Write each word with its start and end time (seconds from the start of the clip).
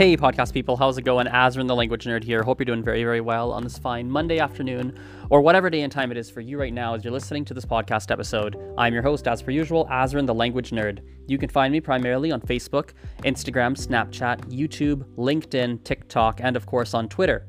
Hey, 0.00 0.16
podcast 0.16 0.54
people, 0.54 0.78
how's 0.78 0.96
it 0.96 1.02
going? 1.02 1.26
Azren, 1.26 1.68
the 1.68 1.76
language 1.76 2.06
nerd 2.06 2.24
here. 2.24 2.42
Hope 2.42 2.58
you're 2.58 2.64
doing 2.64 2.82
very, 2.82 3.04
very 3.04 3.20
well 3.20 3.52
on 3.52 3.62
this 3.62 3.76
fine 3.76 4.10
Monday 4.10 4.38
afternoon 4.38 4.98
or 5.28 5.42
whatever 5.42 5.68
day 5.68 5.82
and 5.82 5.92
time 5.92 6.10
it 6.10 6.16
is 6.16 6.30
for 6.30 6.40
you 6.40 6.58
right 6.58 6.72
now 6.72 6.94
as 6.94 7.04
you're 7.04 7.12
listening 7.12 7.44
to 7.44 7.52
this 7.52 7.66
podcast 7.66 8.10
episode. 8.10 8.56
I'm 8.78 8.94
your 8.94 9.02
host, 9.02 9.28
as 9.28 9.42
per 9.42 9.50
usual, 9.50 9.86
Azren, 9.90 10.26
the 10.26 10.32
language 10.32 10.70
nerd. 10.70 11.00
You 11.26 11.36
can 11.36 11.50
find 11.50 11.70
me 11.70 11.82
primarily 11.82 12.32
on 12.32 12.40
Facebook, 12.40 12.92
Instagram, 13.24 13.76
Snapchat, 13.76 14.50
YouTube, 14.50 15.04
LinkedIn, 15.16 15.84
TikTok, 15.84 16.40
and 16.42 16.56
of 16.56 16.64
course 16.64 16.94
on 16.94 17.06
Twitter. 17.06 17.46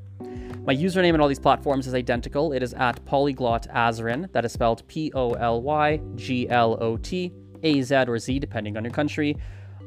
My 0.65 0.75
username 0.75 1.13
on 1.13 1.21
all 1.21 1.29
these 1.29 1.39
platforms 1.39 1.87
is 1.87 1.93
identical. 1.93 2.51
It 2.51 2.63
is 2.63 2.73
at 2.73 3.05
polyglot 3.05 3.69
Azren. 3.69 4.29
That 4.33 4.43
is 4.43 4.51
spelled 4.51 4.85
P 4.89 5.09
O 5.15 5.35
L 5.35 5.61
Y 5.61 6.01
G 6.15 6.49
L 6.49 6.77
O 6.81 6.97
T 6.97 7.31
A 7.63 7.81
Z 7.81 7.95
or 8.09 8.19
Z, 8.19 8.39
depending 8.39 8.75
on 8.75 8.83
your 8.83 8.91
country. 8.91 9.37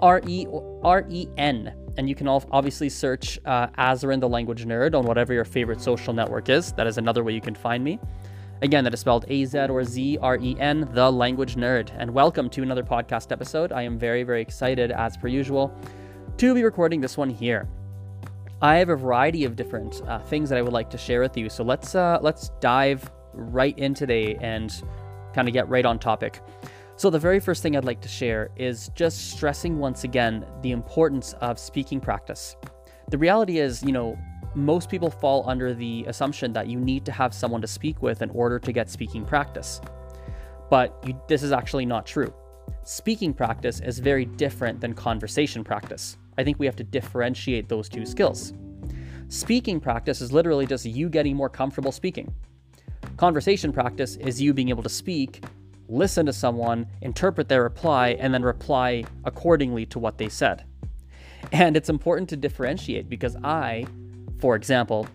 R 0.01 0.21
E 0.27 0.47
R 0.83 1.07
E 1.09 1.29
N 1.37 1.75
and 1.97 2.09
you 2.09 2.15
can 2.15 2.29
obviously 2.29 2.89
search 2.89 3.39
uh, 3.45 3.69
Azren 3.79 4.20
the 4.20 4.29
Language 4.29 4.67
Nerd 4.67 4.95
on 4.95 5.05
whatever 5.05 5.33
your 5.33 5.45
favorite 5.45 5.80
social 5.80 6.12
network 6.12 6.48
is. 6.48 6.73
That 6.73 6.87
is 6.87 6.98
another 6.98 7.23
way 7.23 7.33
you 7.33 7.41
can 7.41 7.55
find 7.55 7.84
me. 7.84 8.01
Again, 8.62 8.84
that 8.84 8.95
is 8.95 9.01
spelled 9.01 9.25
A 9.29 9.45
Z 9.45 9.67
or 9.67 9.84
Z 9.84 10.19
R 10.20 10.37
E 10.37 10.57
N, 10.59 10.89
the 10.93 11.11
Language 11.11 11.57
Nerd. 11.57 11.91
And 11.97 12.12
welcome 12.12 12.48
to 12.51 12.62
another 12.62 12.83
podcast 12.83 13.30
episode. 13.30 13.73
I 13.73 13.83
am 13.83 13.98
very, 13.98 14.23
very 14.23 14.41
excited, 14.41 14.91
as 14.91 15.17
per 15.17 15.29
usual, 15.29 15.77
to 16.39 16.55
be 16.55 16.65
recording 16.65 17.01
this 17.01 17.17
one 17.17 17.31
here. 17.31 17.69
I 18.62 18.77
have 18.77 18.89
a 18.89 18.97
variety 18.97 19.45
of 19.45 19.56
different 19.56 20.03
uh, 20.09 20.20
things 20.20 20.48
that 20.48 20.59
I 20.59 20.62
would 20.62 20.73
like 20.73 20.89
to 20.91 20.98
share 20.98 21.20
with 21.20 21.37
you. 21.37 21.48
So 21.51 21.62
let's 21.62 21.95
uh, 21.95 22.19
let's 22.23 22.51
dive 22.61 23.11
right 23.34 23.79
in 23.79 23.95
today 23.95 24.37
and 24.41 24.73
kind 25.34 25.48
of 25.48 25.55
get 25.55 25.69
right 25.69 25.84
on 25.84 25.98
topic. 25.98 26.41
So, 26.97 27.11
the 27.11 27.19
very 27.19 27.41
first 27.41 27.62
thing 27.62 27.77
I'd 27.77 27.84
like 27.84 28.01
to 28.03 28.09
share 28.09 28.51
is 28.57 28.89
just 28.95 29.33
stressing 29.33 29.79
once 29.79 30.05
again 30.05 30.47
the 30.62 30.71
importance 30.71 31.33
of 31.41 31.59
speaking 31.59 32.01
practice. 32.01 32.56
The 33.11 33.19
reality 33.19 33.59
is, 33.59 33.83
you 33.83 33.91
know, 33.91 34.17
most 34.55 34.89
people 34.89 35.11
fall 35.11 35.48
under 35.48 35.75
the 35.75 36.05
assumption 36.06 36.53
that 36.53 36.69
you 36.69 36.78
need 36.78 37.05
to 37.06 37.12
have 37.12 37.34
someone 37.34 37.61
to 37.62 37.67
speak 37.67 38.01
with 38.01 38.23
in 38.23 38.31
order 38.31 38.61
to 38.61 38.73
get 38.73 38.89
speaking 38.89 39.25
practice. 39.25 39.81
But 40.70 40.97
you, 41.05 41.20
this 41.27 41.42
is 41.42 41.51
actually 41.51 41.84
not 41.84 42.06
true. 42.06 42.33
Speaking 42.84 43.34
practice 43.34 43.81
is 43.81 43.98
very 43.98 44.25
different 44.25 44.81
than 44.81 44.95
conversation 44.95 45.64
practice. 45.64 46.17
I 46.39 46.45
think 46.45 46.61
we 46.61 46.67
have 46.67 46.77
to 46.77 46.84
differentiate 46.84 47.69
those 47.69 47.89
two 47.89 48.06
skills. 48.06 48.55
Speaking 49.29 49.81
practice 49.81 50.20
is 50.20 50.33
literally 50.33 50.67
just 50.67 50.84
you 50.84 51.08
getting 51.08 51.34
more 51.34 51.48
comfortable 51.48 51.91
speaking. 51.92 52.33
Conversation 53.17 53.73
practice 53.73 54.17
is 54.17 54.41
you 54.41 54.55
being 54.55 54.69
able 54.69 54.83
to 54.83 54.89
speak 54.89 55.42
listen 55.88 56.27
to 56.27 56.32
someone, 56.32 56.86
interpret 57.02 57.48
their 57.48 57.62
reply, 57.62 58.10
and 58.20 58.32
then 58.32 58.42
reply 58.42 59.04
accordingly 59.24 59.86
to 59.86 59.98
what 59.98 60.18
they 60.18 60.28
said. 60.28 60.64
And 61.52 61.77
it's 61.77 61.88
important 61.88 62.28
to 62.30 62.36
differentiate 62.36 63.08
because 63.08 63.36
I, 63.44 63.86
for 64.38 64.56
example, 64.56 65.06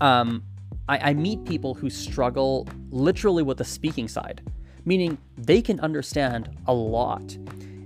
um, 0.00 0.42
I, 0.88 1.10
I 1.10 1.14
meet 1.14 1.44
people 1.44 1.74
who 1.74 1.90
struggle 1.90 2.66
literally 2.90 3.42
with 3.42 3.58
the 3.58 3.64
speaking 3.64 4.08
side, 4.08 4.42
meaning 4.84 5.18
they 5.36 5.62
can 5.62 5.80
understand 5.80 6.50
a 6.66 6.72
lot 6.72 7.36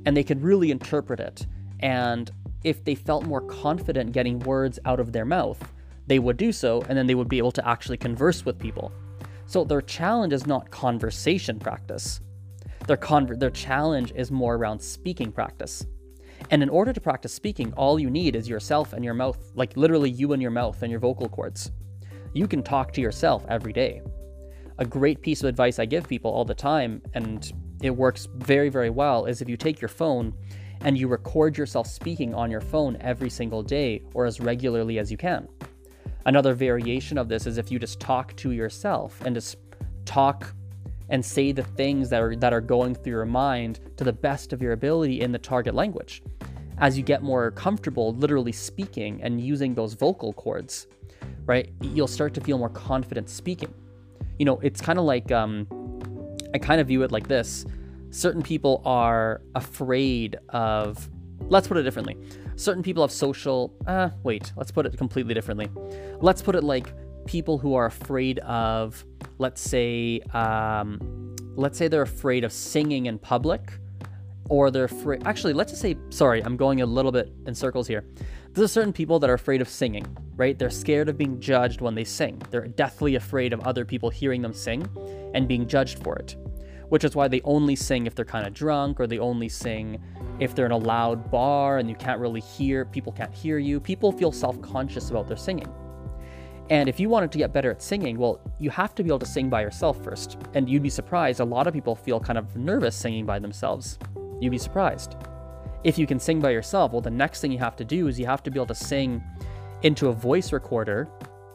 and 0.05 0.17
they 0.17 0.25
can 0.25 0.41
really 0.41 0.70
interpret 0.70 1.20
it. 1.20 1.47
And 1.80 2.30
if 2.64 2.84
they 2.84 2.95
felt 2.95 3.25
more 3.25 3.41
confident 3.41 4.12
getting 4.12 4.39
words 4.41 4.78
out 4.84 5.00
of 5.00 5.12
their 5.12 5.25
mouth, 5.25 5.61
they 6.06 6.19
would 6.19 6.36
do 6.36 6.53
so, 6.53 6.83
and 6.89 6.98
then 6.98 7.06
they 7.06 7.14
would 7.14 7.28
be 7.28 7.39
able 7.39 7.53
to 7.53 7.69
actually 7.69 7.97
converse 7.97 8.45
with 8.45 8.58
people. 8.58 8.92
So 9.53 9.64
their 9.64 9.83
challenge 9.83 10.33
is 10.33 10.47
not 10.47 10.70
conversation 10.70 11.58
practice. 11.58 12.22
Their, 12.86 12.97
con- 12.97 13.39
their 13.39 13.50
challenge 13.50 14.11
is 14.17 14.31
more 14.31 14.55
around 14.55 14.81
speaking 14.81 15.31
practice. 15.31 15.86
And 16.48 16.62
in 16.62 16.70
order 16.70 16.91
to 16.91 17.00
practice 17.03 17.34
speaking, 17.34 17.70
all 17.75 18.00
you 18.00 18.08
need 18.08 18.34
is 18.34 18.48
yourself 18.48 18.95
and 18.95 19.05
your 19.05 19.12
mouth, 19.12 19.53
like 19.55 19.77
literally 19.77 20.08
you 20.08 20.33
and 20.33 20.41
your 20.41 20.50
mouth 20.50 20.80
and 20.80 20.91
your 20.91 21.00
vocal 21.00 21.28
cords. 21.28 21.70
You 22.33 22.48
can 22.48 22.62
talk 22.62 22.95
to 22.95 23.02
yourself 23.02 23.45
every 23.46 23.74
day. 23.74 24.01
A 24.79 24.86
great 24.86 25.20
piece 25.20 25.42
of 25.42 25.51
advice 25.51 25.79
I 25.79 25.85
give 25.85 26.08
people 26.08 26.30
all 26.30 26.46
the 26.46 26.55
time, 26.55 27.02
and 27.12 27.52
it 27.83 27.91
works 27.91 28.29
very, 28.36 28.70
very 28.70 28.89
well, 28.89 29.27
is 29.27 29.42
if 29.42 29.51
you 29.51 29.58
take 29.58 29.83
your 29.83 29.91
phone 29.91 30.33
and 30.80 30.96
you 30.96 31.08
record 31.08 31.58
yourself 31.58 31.86
speaking 31.89 32.35
on 32.35 32.51
your 32.51 32.62
phone 32.62 32.96
every 33.02 33.29
single 33.29 33.62
day 33.62 34.01
or 34.14 34.24
as 34.24 34.41
regularly 34.41 34.98
as 34.98 35.11
you 35.11 35.18
can. 35.18 35.46
Another 36.25 36.55
variation 36.55 37.19
of 37.19 37.29
this 37.29 37.47
is 37.47 37.59
if 37.59 37.71
you 37.71 37.79
just 37.79 38.01
talk 38.01 38.35
to 38.37 38.53
yourself 38.53 39.21
and 39.25 39.35
just 39.35 39.57
talk 40.05 40.55
and 41.09 41.25
say 41.25 41.53
the 41.53 41.63
things 41.63 42.09
that 42.11 42.23
are 42.23 42.35
that 42.37 42.53
are 42.53 42.61
going 42.61 42.95
through 42.95 43.13
your 43.13 43.27
mind 43.27 43.81
to 43.97 44.05
the 44.05 44.13
best 44.13 44.53
of 44.53 44.63
your 44.63 44.73
ability 44.73 45.21
in 45.21 45.33
the 45.33 45.39
target 45.39 45.75
language. 45.75 46.23
As 46.79 46.97
you 46.97 47.05
get 47.05 47.23
more 47.23 47.51
comfortable 47.51 48.15
literally 48.15 48.53
speaking 48.53 49.23
and 49.23 49.41
using 49.41 49.75
those 49.75 49.95
vocal 49.95 50.33
cords, 50.33 50.87
right? 51.45 51.71
You'll 51.83 52.09
start 52.09 52.35
to 52.35 52.41
feel 52.41 52.59
more 52.59 52.71
confident 52.71 53.29
speaking. 53.29 53.73
You 54.39 54.47
know, 54.47 54.59
it's 54.61 54.81
kind 54.81 54.99
of 54.99 55.05
like 55.05 55.31
um, 55.31 55.67
I 56.55 56.59
kind 56.59 56.81
of 56.81 56.89
view 56.89 57.03
it 57.03 57.13
like 57.13 57.29
this. 57.29 57.67
Certain 58.11 58.43
people 58.43 58.83
are 58.85 59.43
afraid 59.55 60.39
of 60.51 61.11
let's 61.48 61.69
put 61.69 61.77
it 61.77 61.83
differently. 61.83 62.17
Certain 62.57 62.83
people 62.83 63.03
have 63.03 63.13
social 63.13 63.73
uh 63.86 64.11
wait 64.23 64.53
let's 64.57 64.70
put 64.70 64.86
it 64.86 64.97
completely 64.97 65.35
differently. 65.35 65.69
Let's 66.20 66.42
put 66.42 66.55
it 66.55 66.64
like 66.64 66.92
people 67.27 67.58
who 67.58 67.75
are 67.75 67.86
afraid 67.86 68.39
of 68.41 69.05
let's 69.39 69.61
say 69.61 70.20
um, 70.33 71.35
let's 71.55 71.79
say 71.79 71.89
they're 71.89 72.03
afraid 72.03 72.45
of 72.45 72.53
singing 72.53 73.07
in 73.07 73.19
public 73.19 73.73
or 74.48 74.70
they're 74.70 74.85
afraid 74.85 75.25
actually 75.27 75.53
let's 75.53 75.70
just 75.70 75.80
say 75.80 75.97
sorry 76.11 76.42
i'm 76.42 76.57
going 76.57 76.80
a 76.80 76.86
little 76.86 77.13
bit 77.13 77.33
in 77.47 77.55
circles 77.55 77.86
here. 77.86 78.05
There's 78.55 78.70
certain 78.70 78.92
people 78.92 79.19
that 79.20 79.30
are 79.30 79.35
afraid 79.35 79.63
of 79.63 79.69
singing 79.69 80.05
right? 80.35 80.59
They're 80.59 80.70
scared 80.70 81.09
of 81.09 81.19
being 81.19 81.41
judged 81.41 81.80
when 81.83 81.95
they 81.95 82.05
sing. 82.05 82.41
They're 82.51 82.67
deathly 82.67 83.14
afraid 83.17 83.53
of 83.53 83.61
other 83.61 83.85
people 83.85 84.09
hearing 84.09 84.41
them 84.42 84.55
sing 84.55 84.89
and 85.35 85.47
being 85.47 85.67
judged 85.69 86.03
for 86.03 86.17
it 86.17 86.36
which 86.92 87.05
is 87.05 87.17
why 87.17 87.27
they 87.27 87.41
only 87.45 87.74
sing 87.74 88.07
if 88.07 88.14
they're 88.14 88.23
kind 88.23 88.47
of 88.47 88.53
drunk 88.53 89.01
or 89.01 89.07
they 89.07 89.19
only 89.19 89.48
sing 89.48 89.98
if 90.42 90.55
they're 90.55 90.67
in 90.67 90.73
a 90.73 90.77
loud 90.77 91.30
bar 91.30 91.79
and 91.79 91.89
you 91.89 91.95
can't 91.95 92.20
really 92.20 92.41
hear, 92.41 92.85
people 92.85 93.13
can't 93.13 93.33
hear 93.33 93.58
you, 93.58 93.79
people 93.79 94.11
feel 94.11 94.33
self 94.33 94.61
conscious 94.61 95.11
about 95.11 95.29
their 95.29 95.36
singing. 95.36 95.73
And 96.70 96.89
if 96.89 96.98
you 96.98 97.08
wanted 97.08 97.30
to 97.33 97.39
get 97.39 97.53
better 97.53 97.70
at 97.70 97.83
singing, 97.83 98.19
well, 98.19 98.41
you 98.58 98.70
have 98.70 98.95
to 98.97 99.05
be 99.05 99.11
able 99.11 99.19
to 99.20 99.27
sing 99.27 99.48
by 99.48 99.61
yourself 99.61 100.03
first. 100.03 100.39
And 100.55 100.69
you'd 100.69 100.83
be 100.83 100.91
surprised, 100.91 101.41
a 101.41 101.45
lot 101.45 101.67
of 101.67 101.75
people 101.75 101.95
feel 101.95 102.19
kind 102.19 102.39
of 102.39 102.57
nervous 102.57 102.97
singing 102.97 103.27
by 103.27 103.39
themselves. 103.39 103.98
You'd 104.41 104.51
be 104.51 104.58
surprised. 104.58 105.17
If 105.85 105.98
you 105.98 106.07
can 106.07 106.19
sing 106.19 106.41
by 106.41 106.51
yourself, 106.51 106.92
well, 106.92 107.01
the 107.01 107.11
next 107.11 107.41
thing 107.41 107.53
you 107.53 107.59
have 107.59 107.77
to 107.77 107.85
do 107.85 108.09
is 108.09 108.19
you 108.19 108.27
have 108.27 108.42
to 108.45 108.51
be 108.51 108.59
able 108.59 108.67
to 108.67 108.74
sing 108.74 109.23
into 109.83 110.09
a 110.09 110.13
voice 110.13 110.53
recorder 110.53 111.09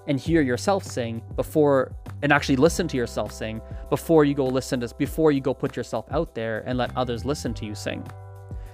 and 0.08 0.20
hear 0.20 0.42
yourself 0.42 0.84
sing 0.84 1.22
before 1.36 1.94
and 2.22 2.32
actually 2.32 2.56
listen 2.56 2.88
to 2.88 2.98
yourself 2.98 3.32
sing 3.32 3.62
before 3.90 4.24
you 4.24 4.34
go 4.34 4.46
listen 4.46 4.80
to 4.80 4.96
before 4.98 5.32
you 5.32 5.42
go 5.42 5.54
put 5.54 5.76
yourself 5.76 6.06
out 6.12 6.34
there 6.34 6.64
and 6.66 6.78
let 6.78 6.96
others 6.96 7.26
listen 7.26 7.54
to 7.54 7.66
you 7.66 7.76
sing. 7.76 8.06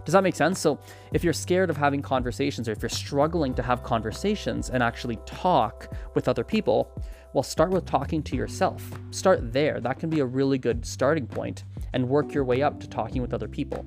Does 0.05 0.13
that 0.13 0.23
make 0.23 0.35
sense? 0.35 0.59
So, 0.59 0.79
if 1.13 1.23
you're 1.23 1.33
scared 1.33 1.69
of 1.69 1.77
having 1.77 2.01
conversations 2.01 2.67
or 2.67 2.73
if 2.73 2.81
you're 2.81 2.89
struggling 2.89 3.53
to 3.55 3.61
have 3.61 3.83
conversations 3.83 4.69
and 4.69 4.83
actually 4.83 5.17
talk 5.25 5.93
with 6.13 6.27
other 6.27 6.43
people, 6.43 6.91
well, 7.33 7.43
start 7.43 7.71
with 7.71 7.85
talking 7.85 8.21
to 8.23 8.35
yourself. 8.35 8.83
Start 9.11 9.53
there. 9.53 9.79
That 9.79 9.99
can 9.99 10.09
be 10.09 10.19
a 10.19 10.25
really 10.25 10.57
good 10.57 10.85
starting 10.85 11.25
point 11.25 11.63
and 11.93 12.07
work 12.07 12.33
your 12.33 12.43
way 12.43 12.61
up 12.61 12.79
to 12.81 12.87
talking 12.87 13.21
with 13.21 13.33
other 13.33 13.47
people. 13.47 13.85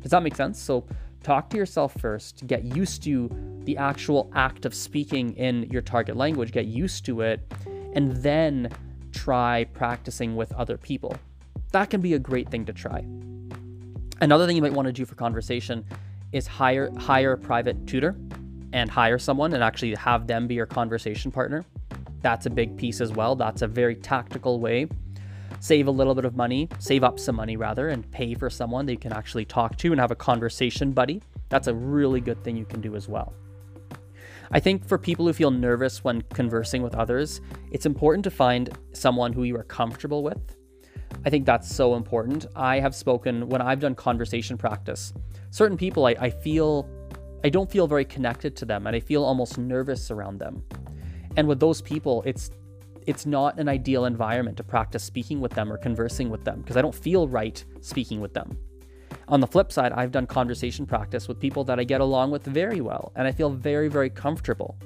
Does 0.00 0.10
that 0.12 0.22
make 0.22 0.36
sense? 0.36 0.60
So, 0.60 0.86
talk 1.22 1.50
to 1.50 1.56
yourself 1.56 1.94
first, 1.98 2.46
get 2.46 2.64
used 2.64 3.02
to 3.04 3.30
the 3.64 3.76
actual 3.76 4.30
act 4.34 4.64
of 4.64 4.74
speaking 4.74 5.34
in 5.36 5.64
your 5.70 5.82
target 5.82 6.16
language, 6.16 6.52
get 6.52 6.66
used 6.66 7.04
to 7.06 7.20
it, 7.20 7.52
and 7.94 8.16
then 8.16 8.68
try 9.12 9.64
practicing 9.72 10.34
with 10.36 10.52
other 10.52 10.76
people. 10.76 11.16
That 11.72 11.90
can 11.90 12.00
be 12.00 12.14
a 12.14 12.18
great 12.18 12.48
thing 12.48 12.64
to 12.66 12.72
try. 12.72 13.04
Another 14.22 14.46
thing 14.46 14.54
you 14.54 14.62
might 14.62 14.72
want 14.72 14.86
to 14.86 14.92
do 14.92 15.04
for 15.04 15.16
conversation 15.16 15.84
is 16.30 16.46
hire 16.46 16.92
hire 16.96 17.32
a 17.32 17.36
private 17.36 17.88
tutor 17.88 18.14
and 18.72 18.88
hire 18.88 19.18
someone 19.18 19.52
and 19.52 19.64
actually 19.64 19.96
have 19.96 20.28
them 20.28 20.46
be 20.46 20.54
your 20.54 20.64
conversation 20.64 21.32
partner. 21.32 21.64
That's 22.20 22.46
a 22.46 22.50
big 22.50 22.76
piece 22.76 23.00
as 23.00 23.10
well. 23.10 23.34
That's 23.34 23.62
a 23.62 23.66
very 23.66 23.96
tactical 23.96 24.60
way. 24.60 24.86
Save 25.58 25.88
a 25.88 25.90
little 25.90 26.14
bit 26.14 26.24
of 26.24 26.36
money, 26.36 26.68
save 26.78 27.02
up 27.02 27.18
some 27.18 27.34
money 27.34 27.56
rather, 27.56 27.88
and 27.88 28.08
pay 28.12 28.34
for 28.34 28.48
someone 28.48 28.86
that 28.86 28.92
you 28.92 28.98
can 28.98 29.12
actually 29.12 29.44
talk 29.44 29.76
to 29.78 29.90
and 29.90 30.00
have 30.00 30.12
a 30.12 30.16
conversation 30.16 30.92
buddy. 30.92 31.20
That's 31.48 31.66
a 31.66 31.74
really 31.74 32.20
good 32.20 32.44
thing 32.44 32.56
you 32.56 32.64
can 32.64 32.80
do 32.80 32.94
as 32.94 33.08
well. 33.08 33.34
I 34.52 34.60
think 34.60 34.86
for 34.86 34.98
people 34.98 35.26
who 35.26 35.32
feel 35.32 35.50
nervous 35.50 36.04
when 36.04 36.22
conversing 36.32 36.80
with 36.82 36.94
others, 36.94 37.40
it's 37.72 37.86
important 37.86 38.22
to 38.22 38.30
find 38.30 38.70
someone 38.92 39.32
who 39.32 39.42
you 39.42 39.56
are 39.56 39.64
comfortable 39.64 40.22
with 40.22 40.38
I 41.24 41.30
think 41.30 41.46
that's 41.46 41.72
so 41.72 41.94
important. 41.94 42.46
I 42.56 42.80
have 42.80 42.94
spoken 42.94 43.48
when 43.48 43.62
I've 43.62 43.80
done 43.80 43.94
conversation 43.94 44.58
practice. 44.58 45.12
Certain 45.50 45.76
people, 45.76 46.06
I, 46.06 46.16
I 46.18 46.30
feel, 46.30 46.88
I 47.44 47.48
don't 47.48 47.70
feel 47.70 47.86
very 47.86 48.04
connected 48.04 48.56
to 48.56 48.64
them 48.64 48.86
and 48.86 48.96
I 48.96 49.00
feel 49.00 49.22
almost 49.24 49.56
nervous 49.56 50.10
around 50.10 50.38
them. 50.38 50.64
And 51.36 51.46
with 51.46 51.60
those 51.60 51.80
people, 51.80 52.22
it's 52.26 52.50
it's 53.04 53.26
not 53.26 53.58
an 53.58 53.68
ideal 53.68 54.04
environment 54.04 54.56
to 54.56 54.62
practice 54.62 55.02
speaking 55.02 55.40
with 55.40 55.50
them 55.52 55.72
or 55.72 55.76
conversing 55.76 56.30
with 56.30 56.44
them 56.44 56.60
because 56.60 56.76
I 56.76 56.82
don't 56.82 56.94
feel 56.94 57.26
right 57.26 57.64
speaking 57.80 58.20
with 58.20 58.32
them. 58.32 58.56
On 59.28 59.40
the 59.40 59.46
flip 59.46 59.72
side, 59.72 59.92
I've 59.92 60.12
done 60.12 60.26
conversation 60.26 60.86
practice 60.86 61.26
with 61.26 61.40
people 61.40 61.64
that 61.64 61.80
I 61.80 61.84
get 61.84 62.00
along 62.00 62.30
with 62.30 62.44
very 62.44 62.80
well 62.80 63.12
and 63.16 63.26
I 63.26 63.32
feel 63.32 63.50
very, 63.50 63.88
very 63.88 64.08
comfortable. 64.08 64.78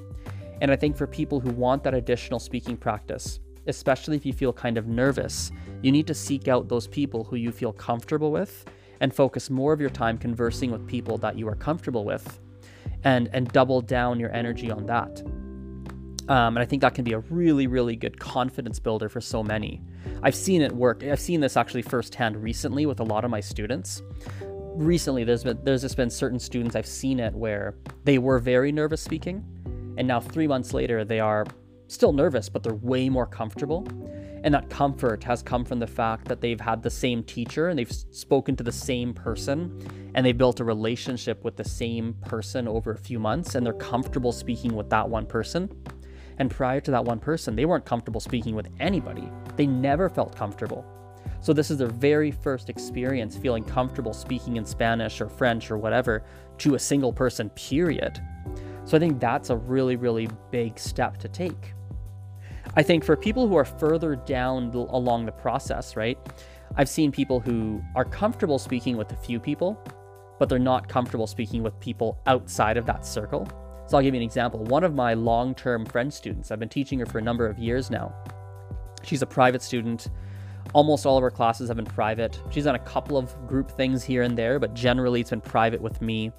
And 0.61 0.71
I 0.71 0.75
think 0.75 0.97
for 0.97 1.05
people 1.05 1.39
who 1.39 1.51
want 1.51 1.83
that 1.83 1.93
additional 1.93 2.39
speaking 2.39 2.75
practice, 2.75 3.39
especially 3.67 4.15
if 4.15 4.25
you 4.25 4.33
feel 4.33 4.53
kind 4.53 4.77
of 4.77 4.87
nervous, 4.87 5.51
you 5.81 5.91
need 5.91 6.07
to 6.07 6.13
seek 6.13 6.47
out 6.47 6.67
those 6.67 6.87
people 6.87 7.23
who 7.23 7.35
you 7.35 7.51
feel 7.51 7.73
comfortable 7.73 8.31
with 8.31 8.65
and 8.99 9.13
focus 9.13 9.49
more 9.49 9.73
of 9.73 9.79
your 9.79 9.89
time 9.89 10.17
conversing 10.17 10.71
with 10.71 10.87
people 10.87 11.17
that 11.19 11.37
you 11.37 11.47
are 11.47 11.55
comfortable 11.55 12.03
with 12.03 12.39
and 13.03 13.29
and 13.33 13.51
double 13.51 13.81
down 13.81 14.19
your 14.19 14.33
energy 14.33 14.71
on 14.71 14.85
that. 14.85 15.21
Um, 16.29 16.57
and 16.57 16.59
I 16.59 16.65
think 16.65 16.81
that 16.81 16.93
can 16.93 17.05
be 17.05 17.13
a 17.13 17.19
really, 17.19 17.67
really 17.67 17.95
good 17.95 18.19
confidence 18.19 18.79
builder 18.79 19.07
for 19.07 19.21
so 19.21 19.41
many. 19.41 19.81
I've 20.23 20.35
seen 20.35 20.61
it 20.61 20.73
work. 20.73 21.03
I've 21.03 21.19
seen 21.19 21.39
this 21.39 21.55
actually 21.55 21.83
firsthand 21.83 22.43
recently 22.43 22.85
with 22.85 22.99
a 22.99 23.03
lot 23.03 23.23
of 23.23 23.31
my 23.31 23.39
students. 23.39 24.01
Recently, 24.75 25.23
there's 25.23 25.43
been 25.43 25.59
there's 25.63 25.81
just 25.81 25.95
been 25.95 26.09
certain 26.09 26.39
students 26.39 26.75
I've 26.75 26.87
seen 26.87 27.19
it 27.19 27.33
where 27.33 27.75
they 28.03 28.17
were 28.17 28.39
very 28.39 28.71
nervous 28.71 29.01
speaking, 29.01 29.43
and 29.97 30.07
now 30.07 30.19
three 30.19 30.47
months 30.47 30.73
later 30.73 31.05
they 31.05 31.19
are 31.19 31.45
still 31.87 32.13
nervous, 32.13 32.49
but 32.49 32.63
they're 32.63 32.75
way 32.75 33.09
more 33.09 33.25
comfortable. 33.25 33.87
And 34.43 34.53
that 34.53 34.69
comfort 34.69 35.23
has 35.23 35.41
come 35.41 35.65
from 35.65 35.79
the 35.79 35.87
fact 35.87 36.27
that 36.27 36.41
they've 36.41 36.59
had 36.59 36.83
the 36.83 36.89
same 36.89 37.23
teacher 37.23 37.69
and 37.69 37.79
they've 37.79 37.91
spoken 37.91 38.55
to 38.57 38.63
the 38.63 38.71
same 38.71 39.13
person 39.13 40.11
and 40.13 40.25
they 40.25 40.31
built 40.31 40.59
a 40.59 40.63
relationship 40.63 41.43
with 41.43 41.57
the 41.57 41.63
same 41.63 42.13
person 42.25 42.67
over 42.67 42.91
a 42.91 42.97
few 42.97 43.19
months 43.19 43.55
and 43.55 43.65
they're 43.65 43.73
comfortable 43.73 44.31
speaking 44.31 44.75
with 44.75 44.89
that 44.89 45.09
one 45.09 45.25
person. 45.25 45.69
And 46.37 46.51
prior 46.51 46.79
to 46.81 46.91
that 46.91 47.03
one 47.03 47.19
person, 47.19 47.55
they 47.55 47.65
weren't 47.65 47.85
comfortable 47.85 48.21
speaking 48.21 48.55
with 48.55 48.69
anybody. 48.79 49.29
They 49.55 49.65
never 49.65 50.07
felt 50.07 50.35
comfortable. 50.35 50.85
So, 51.39 51.53
this 51.53 51.71
is 51.71 51.77
their 51.77 51.87
very 51.87 52.31
first 52.31 52.69
experience 52.69 53.37
feeling 53.37 53.63
comfortable 53.63 54.13
speaking 54.13 54.57
in 54.57 54.65
Spanish 54.65 55.21
or 55.21 55.29
French 55.29 55.69
or 55.71 55.77
whatever 55.77 56.23
to 56.59 56.75
a 56.75 56.79
single 56.79 57.13
person, 57.13 57.49
period. 57.51 58.21
So, 58.85 58.97
I 58.97 58.99
think 58.99 59.19
that's 59.19 59.49
a 59.49 59.55
really, 59.55 59.95
really 59.95 60.29
big 60.51 60.79
step 60.79 61.17
to 61.17 61.27
take. 61.27 61.73
I 62.77 62.83
think 62.83 63.03
for 63.03 63.17
people 63.17 63.47
who 63.47 63.55
are 63.55 63.65
further 63.65 64.15
down 64.15 64.71
along 64.71 65.25
the 65.25 65.31
process, 65.31 65.95
right? 65.95 66.15
I've 66.75 66.87
seen 66.87 67.11
people 67.11 67.39
who 67.39 67.81
are 67.95 68.05
comfortable 68.05 68.59
speaking 68.59 68.97
with 68.97 69.11
a 69.11 69.15
few 69.15 69.39
people, 69.39 69.81
but 70.37 70.47
they're 70.47 70.59
not 70.59 70.87
comfortable 70.87 71.25
speaking 71.25 71.63
with 71.63 71.77
people 71.79 72.19
outside 72.27 72.77
of 72.77 72.85
that 72.85 73.03
circle. 73.03 73.47
So 73.87 73.97
I'll 73.97 74.03
give 74.03 74.13
you 74.13 74.19
an 74.19 74.23
example. 74.23 74.63
One 74.65 74.83
of 74.83 74.93
my 74.93 75.15
long 75.15 75.55
term 75.55 75.87
French 75.87 76.13
students, 76.13 76.51
I've 76.51 76.59
been 76.59 76.69
teaching 76.69 76.99
her 76.99 77.07
for 77.07 77.17
a 77.17 77.21
number 77.21 77.47
of 77.47 77.57
years 77.57 77.89
now. 77.89 78.13
She's 79.01 79.23
a 79.23 79.27
private 79.27 79.63
student. 79.63 80.09
Almost 80.73 81.07
all 81.07 81.17
of 81.17 81.23
her 81.23 81.31
classes 81.31 81.69
have 81.69 81.77
been 81.77 81.85
private. 81.85 82.39
She's 82.51 82.65
done 82.65 82.75
a 82.75 82.79
couple 82.79 83.17
of 83.17 83.35
group 83.47 83.71
things 83.71 84.03
here 84.03 84.21
and 84.21 84.37
there, 84.37 84.59
but 84.59 84.75
generally 84.75 85.21
it's 85.21 85.31
been 85.31 85.41
private 85.41 85.81
with 85.81 85.99
me. 85.99 86.31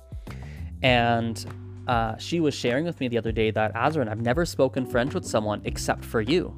And 0.83 1.45
uh, 1.89 2.17
she 2.19 2.39
was 2.39 2.55
sharing 2.55 2.85
with 2.85 3.01
me 3.01 3.09
the 3.09 3.17
other 3.17 3.33
day 3.33 3.51
that 3.51 3.75
Azren, 3.75 4.09
I've 4.09 4.21
never 4.21 4.45
spoken 4.45 4.85
French 4.87 5.15
with 5.15 5.25
someone 5.25 5.63
except 5.65 6.05
for 6.05 6.21
you. 6.21 6.55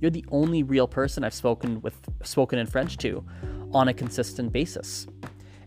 You're 0.00 0.10
the 0.10 0.24
only 0.30 0.62
real 0.62 0.86
person 0.86 1.24
I've 1.24 1.34
spoken 1.34 1.80
with 1.80 1.96
spoken 2.22 2.58
in 2.58 2.66
French 2.66 2.98
to 2.98 3.24
on 3.72 3.88
a 3.88 3.94
consistent 3.94 4.52
basis. 4.52 5.06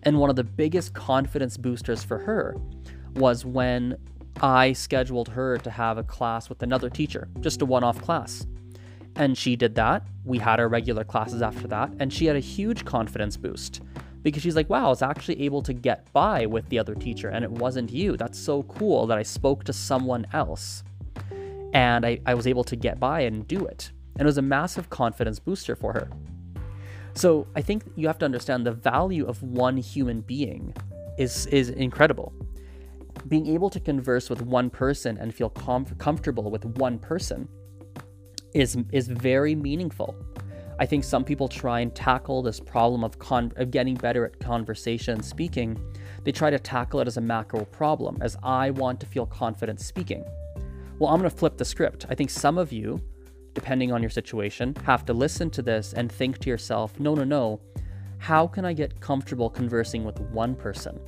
And 0.03 0.19
one 0.19 0.29
of 0.29 0.35
the 0.35 0.43
biggest 0.43 0.93
confidence 0.93 1.57
boosters 1.57 2.03
for 2.03 2.19
her 2.19 2.55
was 3.15 3.43
when 3.43 3.97
I 4.39 4.73
scheduled 4.73 5.29
her 5.29 5.57
to 5.57 5.71
have 5.71 5.97
a 5.97 6.03
class 6.03 6.47
with 6.47 6.61
another 6.61 6.89
teacher, 6.89 7.27
just 7.39 7.63
a 7.63 7.65
one 7.65 7.83
off 7.83 7.99
class. 8.01 8.45
And 9.15 9.35
she 9.35 9.55
did 9.55 9.73
that. 9.75 10.05
We 10.25 10.37
had 10.37 10.59
our 10.59 10.67
regular 10.67 11.03
classes 11.03 11.41
after 11.41 11.67
that, 11.69 11.91
and 11.99 12.13
she 12.13 12.27
had 12.27 12.35
a 12.35 12.39
huge 12.39 12.85
confidence 12.85 13.35
boost 13.35 13.81
because 14.23 14.43
she's 14.43 14.55
like, 14.55 14.69
wow, 14.69 14.87
I 14.87 14.89
was 14.89 15.01
actually 15.01 15.41
able 15.41 15.61
to 15.63 15.73
get 15.73 16.11
by 16.13 16.45
with 16.45 16.67
the 16.69 16.79
other 16.79 16.95
teacher 16.95 17.29
and 17.29 17.43
it 17.43 17.51
wasn't 17.51 17.91
you. 17.91 18.17
That's 18.17 18.39
so 18.39 18.63
cool 18.63 19.07
that 19.07 19.17
I 19.17 19.23
spoke 19.23 19.63
to 19.65 19.73
someone 19.73 20.25
else 20.33 20.83
and 21.73 22.05
I, 22.05 22.19
I 22.25 22.33
was 22.33 22.47
able 22.47 22.63
to 22.65 22.75
get 22.75 22.99
by 22.99 23.21
and 23.21 23.47
do 23.47 23.65
it. 23.65 23.91
And 24.15 24.21
it 24.21 24.25
was 24.25 24.37
a 24.37 24.41
massive 24.41 24.89
confidence 24.89 25.39
booster 25.39 25.75
for 25.75 25.93
her. 25.93 26.09
So 27.13 27.47
I 27.55 27.61
think 27.61 27.83
you 27.95 28.07
have 28.07 28.17
to 28.19 28.25
understand 28.25 28.65
the 28.65 28.71
value 28.71 29.25
of 29.25 29.41
one 29.43 29.77
human 29.77 30.21
being 30.21 30.73
is, 31.17 31.47
is 31.47 31.69
incredible. 31.69 32.33
Being 33.27 33.47
able 33.47 33.69
to 33.71 33.79
converse 33.79 34.29
with 34.29 34.41
one 34.41 34.69
person 34.69 35.17
and 35.17 35.33
feel 35.33 35.49
com- 35.49 35.85
comfortable 35.97 36.51
with 36.51 36.65
one 36.65 36.99
person 36.99 37.47
is, 38.53 38.77
is 38.91 39.07
very 39.07 39.55
meaningful. 39.55 40.15
I 40.79 40.85
think 40.85 41.03
some 41.03 41.23
people 41.23 41.47
try 41.47 41.79
and 41.79 41.93
tackle 41.95 42.43
this 42.43 42.59
problem 42.59 43.03
of, 43.03 43.17
con- 43.17 43.51
of 43.55 43.71
getting 43.71 43.95
better 43.95 44.25
at 44.25 44.39
conversation 44.39 45.23
speaking. 45.23 45.79
They 46.23 46.31
try 46.31 46.51
to 46.51 46.59
tackle 46.59 46.99
it 46.99 47.07
as 47.07 47.17
a 47.17 47.21
macro 47.21 47.65
problem, 47.65 48.17
as 48.21 48.37
I 48.43 48.69
want 48.69 48.99
to 48.99 49.07
feel 49.07 49.25
confident 49.25 49.79
speaking. 49.79 50.23
Well, 50.99 51.09
I'm 51.09 51.19
going 51.19 51.29
to 51.29 51.35
flip 51.35 51.57
the 51.57 51.65
script. 51.65 52.05
I 52.09 52.15
think 52.15 52.29
some 52.29 52.59
of 52.59 52.71
you, 52.71 53.01
depending 53.55 53.91
on 53.91 54.03
your 54.03 54.11
situation, 54.11 54.75
have 54.83 55.03
to 55.05 55.13
listen 55.13 55.49
to 55.51 55.63
this 55.63 55.93
and 55.93 56.11
think 56.11 56.37
to 56.39 56.49
yourself, 56.49 56.99
no, 56.99 57.15
no, 57.15 57.23
no. 57.23 57.59
How 58.19 58.45
can 58.45 58.63
I 58.63 58.73
get 58.73 58.99
comfortable 58.99 59.49
conversing 59.49 60.03
with 60.03 60.19
one 60.19 60.53
person? 60.53 60.99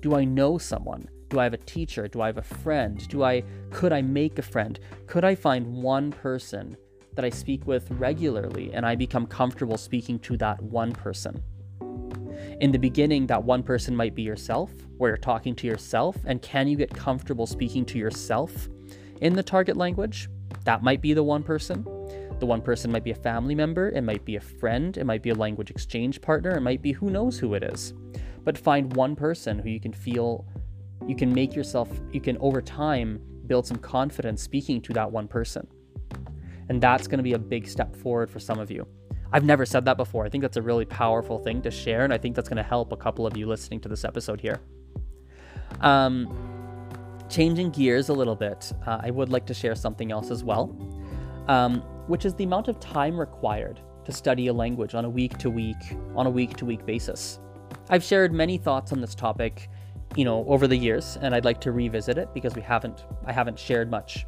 Do 0.00 0.14
I 0.16 0.24
know 0.24 0.58
someone? 0.58 1.08
Do 1.30 1.38
I 1.38 1.44
have 1.44 1.54
a 1.54 1.58
teacher? 1.58 2.08
Do 2.08 2.20
I 2.20 2.26
have 2.26 2.36
a 2.36 2.42
friend? 2.42 3.06
Do 3.08 3.22
I 3.22 3.42
could 3.70 3.92
I 3.92 4.02
make 4.02 4.38
a 4.38 4.42
friend? 4.42 4.78
Could 5.06 5.24
I 5.24 5.34
find 5.34 5.82
one 5.82 6.10
person 6.10 6.76
that 7.14 7.24
I 7.24 7.30
speak 7.30 7.66
with 7.66 7.90
regularly 7.92 8.72
and 8.72 8.86
I 8.86 8.94
become 8.94 9.26
comfortable 9.26 9.76
speaking 9.76 10.18
to 10.20 10.36
that 10.38 10.62
one 10.62 10.92
person. 10.92 11.42
In 12.60 12.70
the 12.70 12.78
beginning, 12.78 13.26
that 13.26 13.42
one 13.42 13.62
person 13.62 13.96
might 13.96 14.14
be 14.14 14.22
yourself, 14.22 14.70
where 14.96 15.10
you're 15.10 15.16
talking 15.16 15.54
to 15.56 15.66
yourself, 15.66 16.16
and 16.26 16.40
can 16.42 16.68
you 16.68 16.76
get 16.76 16.94
comfortable 16.94 17.46
speaking 17.46 17.84
to 17.86 17.98
yourself 17.98 18.68
in 19.20 19.34
the 19.34 19.42
target 19.42 19.76
language? 19.76 20.28
That 20.64 20.82
might 20.82 21.00
be 21.00 21.12
the 21.12 21.22
one 21.22 21.42
person. 21.42 21.84
The 22.38 22.46
one 22.46 22.62
person 22.62 22.90
might 22.90 23.04
be 23.04 23.10
a 23.12 23.16
family 23.16 23.54
member, 23.54 23.90
it 23.90 24.02
might 24.02 24.24
be 24.24 24.36
a 24.36 24.40
friend, 24.40 24.96
it 24.96 25.04
might 25.04 25.22
be 25.22 25.30
a 25.30 25.34
language 25.34 25.70
exchange 25.70 26.20
partner, 26.20 26.56
it 26.56 26.60
might 26.60 26.82
be 26.82 26.92
who 26.92 27.10
knows 27.10 27.38
who 27.38 27.54
it 27.54 27.62
is. 27.62 27.94
But 28.44 28.58
find 28.58 28.94
one 28.96 29.14
person 29.14 29.58
who 29.58 29.68
you 29.68 29.80
can 29.80 29.92
feel, 29.92 30.44
you 31.06 31.14
can 31.14 31.32
make 31.32 31.54
yourself, 31.54 31.88
you 32.12 32.20
can 32.20 32.36
over 32.38 32.60
time 32.60 33.20
build 33.46 33.66
some 33.66 33.78
confidence 33.78 34.42
speaking 34.42 34.80
to 34.82 34.92
that 34.92 35.10
one 35.10 35.28
person. 35.28 35.66
And 36.68 36.80
that's 36.80 37.06
going 37.06 37.18
to 37.18 37.22
be 37.22 37.32
a 37.32 37.38
big 37.38 37.68
step 37.68 37.94
forward 37.96 38.30
for 38.30 38.40
some 38.40 38.58
of 38.58 38.70
you. 38.70 38.86
I've 39.32 39.44
never 39.44 39.64
said 39.64 39.84
that 39.86 39.96
before. 39.96 40.26
I 40.26 40.28
think 40.28 40.42
that's 40.42 40.58
a 40.58 40.62
really 40.62 40.84
powerful 40.84 41.38
thing 41.38 41.62
to 41.62 41.70
share, 41.70 42.04
and 42.04 42.12
I 42.12 42.18
think 42.18 42.36
that's 42.36 42.48
going 42.48 42.58
to 42.58 42.62
help 42.62 42.92
a 42.92 42.96
couple 42.96 43.26
of 43.26 43.36
you 43.36 43.46
listening 43.46 43.80
to 43.80 43.88
this 43.88 44.04
episode 44.04 44.40
here. 44.40 44.60
Um, 45.80 46.28
changing 47.30 47.70
gears 47.70 48.10
a 48.10 48.12
little 48.12 48.36
bit, 48.36 48.72
uh, 48.86 49.00
I 49.02 49.10
would 49.10 49.30
like 49.30 49.46
to 49.46 49.54
share 49.54 49.74
something 49.74 50.12
else 50.12 50.30
as 50.30 50.44
well, 50.44 50.76
um, 51.48 51.80
which 52.08 52.26
is 52.26 52.34
the 52.34 52.44
amount 52.44 52.68
of 52.68 52.78
time 52.78 53.18
required 53.18 53.80
to 54.04 54.12
study 54.12 54.48
a 54.48 54.52
language 54.52 54.94
on 54.94 55.06
a 55.06 55.10
week 55.10 55.38
to 55.38 55.48
week 55.48 55.96
on 56.14 56.26
a 56.26 56.30
week 56.30 56.56
to 56.58 56.66
week 56.66 56.84
basis. 56.84 57.38
I've 57.88 58.04
shared 58.04 58.32
many 58.32 58.58
thoughts 58.58 58.92
on 58.92 59.00
this 59.00 59.14
topic, 59.14 59.70
you 60.14 60.24
know, 60.24 60.44
over 60.46 60.66
the 60.66 60.76
years, 60.76 61.16
and 61.22 61.34
I'd 61.34 61.44
like 61.44 61.60
to 61.62 61.72
revisit 61.72 62.18
it 62.18 62.28
because 62.34 62.54
we 62.54 62.62
haven't 62.62 63.04
I 63.24 63.32
haven't 63.32 63.58
shared 63.58 63.90
much 63.90 64.26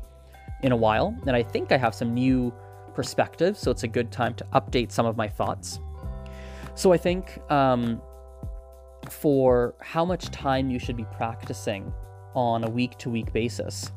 in 0.65 0.73
a 0.73 0.77
while, 0.77 1.15
and 1.27 1.37
I 1.37 1.43
think 1.43 1.73
I 1.73 1.77
have 1.77 1.95
some 1.95 2.15
new 2.15 2.51
perspectives, 2.95 3.61
so 3.61 3.71
it's 3.71 3.83
a 3.83 3.89
good 3.89 4.11
time 4.11 4.35
to 4.37 4.45
update 4.55 4.91
some 4.91 5.05
of 5.05 5.15
my 5.15 5.29
thoughts. 5.29 5.79
So 6.75 6.91
I 6.91 6.97
think 6.97 7.39
um, 7.53 8.01
for 9.11 9.75
how 9.83 10.07
much 10.07 10.31
time 10.31 10.71
you 10.71 10.79
should 10.79 10.97
be 10.97 11.05
practicing 11.13 11.93
on 12.35 12.65
a 12.65 12.71
week 12.71 12.97
to 12.99 13.11
week 13.11 13.31
basis, 13.35 13.93